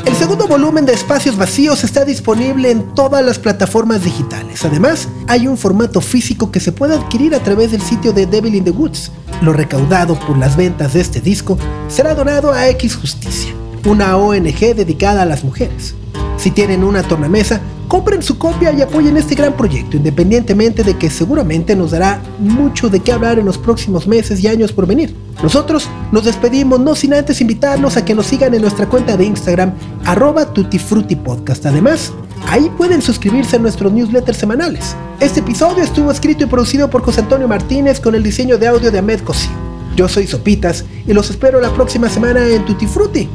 El 0.06 0.16
segundo 0.16 0.48
volumen 0.48 0.86
de 0.86 0.94
Espacios 0.94 1.36
Vacíos 1.36 1.84
está 1.84 2.06
disponible 2.06 2.70
en 2.70 2.94
todas 2.94 3.26
las 3.26 3.40
plataformas 3.40 4.04
digitales. 4.04 4.66
Además, 4.66 5.08
hay 5.28 5.48
un 5.48 5.58
formato 5.58 6.00
físico 6.00 6.52
que 6.52 6.60
se 6.60 6.72
puede 6.72 6.94
adquirir 6.94 7.34
a 7.34 7.40
través 7.40 7.72
del 7.72 7.82
sitio 7.82 8.14
de 8.14 8.28
Devil 8.28 8.54
in 8.54 8.64
the 8.64 8.72
Woods. 8.72 9.12
Lo 9.42 9.54
recaudado 9.54 10.14
por 10.20 10.38
las 10.38 10.56
ventas 10.58 10.94
de 10.94 11.02
este 11.02 11.22
disco 11.22 11.58
será 11.88 12.14
donado 12.14 12.54
a 12.54 12.68
X 12.68 12.96
Justicia, 12.96 13.52
una 13.88 14.16
ONG 14.16 14.76
dedicada 14.76 15.24
a 15.24 15.26
las 15.26 15.44
mujeres. 15.44 15.96
Si 16.38 16.52
tienen 16.52 16.84
una 16.84 17.02
tornamesa, 17.02 17.62
compren 17.90 18.22
su 18.22 18.38
copia 18.38 18.72
y 18.72 18.82
apoyen 18.82 19.18
este 19.18 19.36
gran 19.36 19.54
proyecto, 19.54 19.98
independientemente 19.98 20.84
de 20.84 20.96
que 20.98 21.10
seguramente 21.10 21.76
nos 21.76 21.92
dará 21.92 22.22
mucho 22.38 22.88
de 22.88 23.00
qué 23.00 23.12
hablar 23.12 23.40
en 23.40 23.46
los 23.46 23.58
próximos 23.58 24.08
meses 24.08 24.42
y 24.42 24.48
años 24.48 24.72
por 24.72 24.86
venir. 24.86 25.14
Nosotros 25.42 25.90
nos 26.12 26.24
despedimos 26.24 26.80
no 26.80 26.96
sin 26.96 27.16
antes 27.16 27.42
invitarlos 27.42 27.98
a 27.98 28.06
que 28.06 28.14
nos 28.14 28.28
sigan 28.28 28.54
en 28.54 28.62
nuestra 28.62 28.88
cuenta 28.88 29.18
de 29.18 29.26
Instagram, 29.26 29.74
arroba 30.06 30.54
tutifrutipodcast. 30.54 31.66
Además, 31.66 32.14
ahí 32.48 32.72
pueden 32.78 33.02
suscribirse 33.02 33.56
a 33.56 33.60
nuestros 33.60 33.92
newsletters 33.92 34.38
semanales. 34.38 34.96
Este 35.20 35.40
episodio 35.40 35.84
estuvo 35.84 36.12
escrito 36.12 36.44
y 36.44 36.48
producido 36.48 36.92
por 36.92 37.02
José 37.02 37.22
Antonio 37.22 37.48
Martínez 37.48 38.00
con 38.00 38.14
el 38.14 38.22
diseño 38.22 38.60
de 38.60 38.68
audio 38.68 38.92
de 38.92 39.00
Ahmed 39.00 39.22
Cosío. 39.22 39.52
Yo 39.96 40.08
soy 40.08 40.28
Sopitas 40.28 40.86
y 41.08 41.14
los 41.14 41.32
espero 41.32 41.60
la 41.60 41.74
próxima 41.74 42.08
semana 42.08 42.48
en 42.48 42.64
Tutti 42.66 42.86
Frutti. 42.86 43.28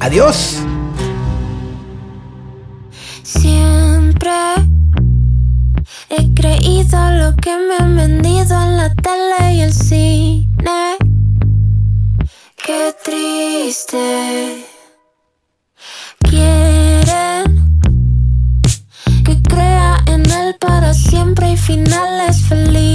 ¡Adiós! 0.00 0.56
Siempre 4.22 4.68
he 6.10 6.34
creído 6.34 7.10
lo 7.10 7.34
que 7.34 7.56
me 7.56 7.74
han 7.80 7.96
vendido 7.96 8.62
en 8.62 8.76
la 8.76 8.94
tele 8.94 9.54
y 9.54 9.60
el 9.62 9.72
cine. 9.72 10.96
Qué 12.64 12.94
triste. 13.04 14.64
Quieren 16.20 17.80
que 19.24 19.42
crea 19.42 19.96
en 20.06 20.30
él 20.30 20.56
para 20.60 20.94
siempre 20.94 21.50
y 21.50 21.56
finales 21.56 22.42
felices. 22.42 22.91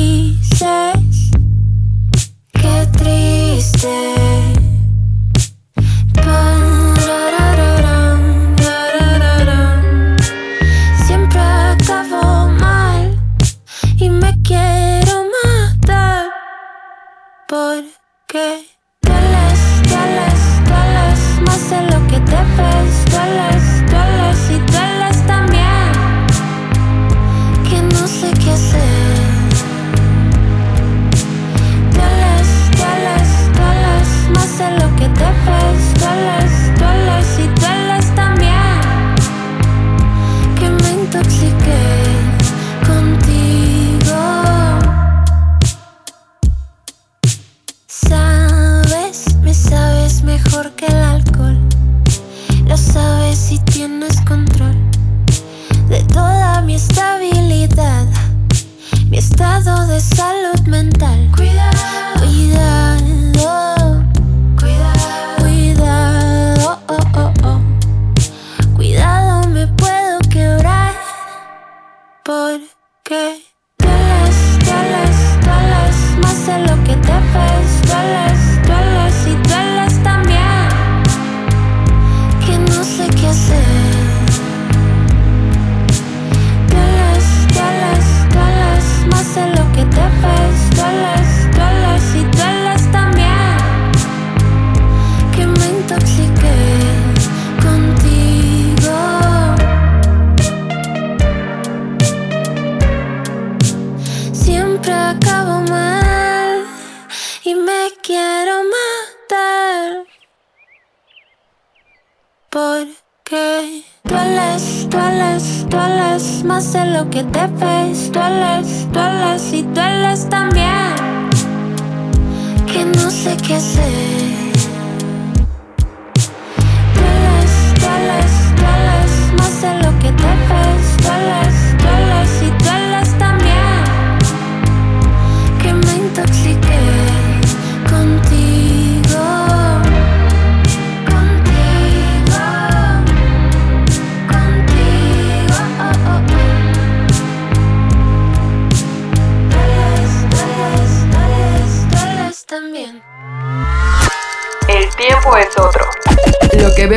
que 117.11 117.23
te 117.23 117.47
fe 117.59 117.76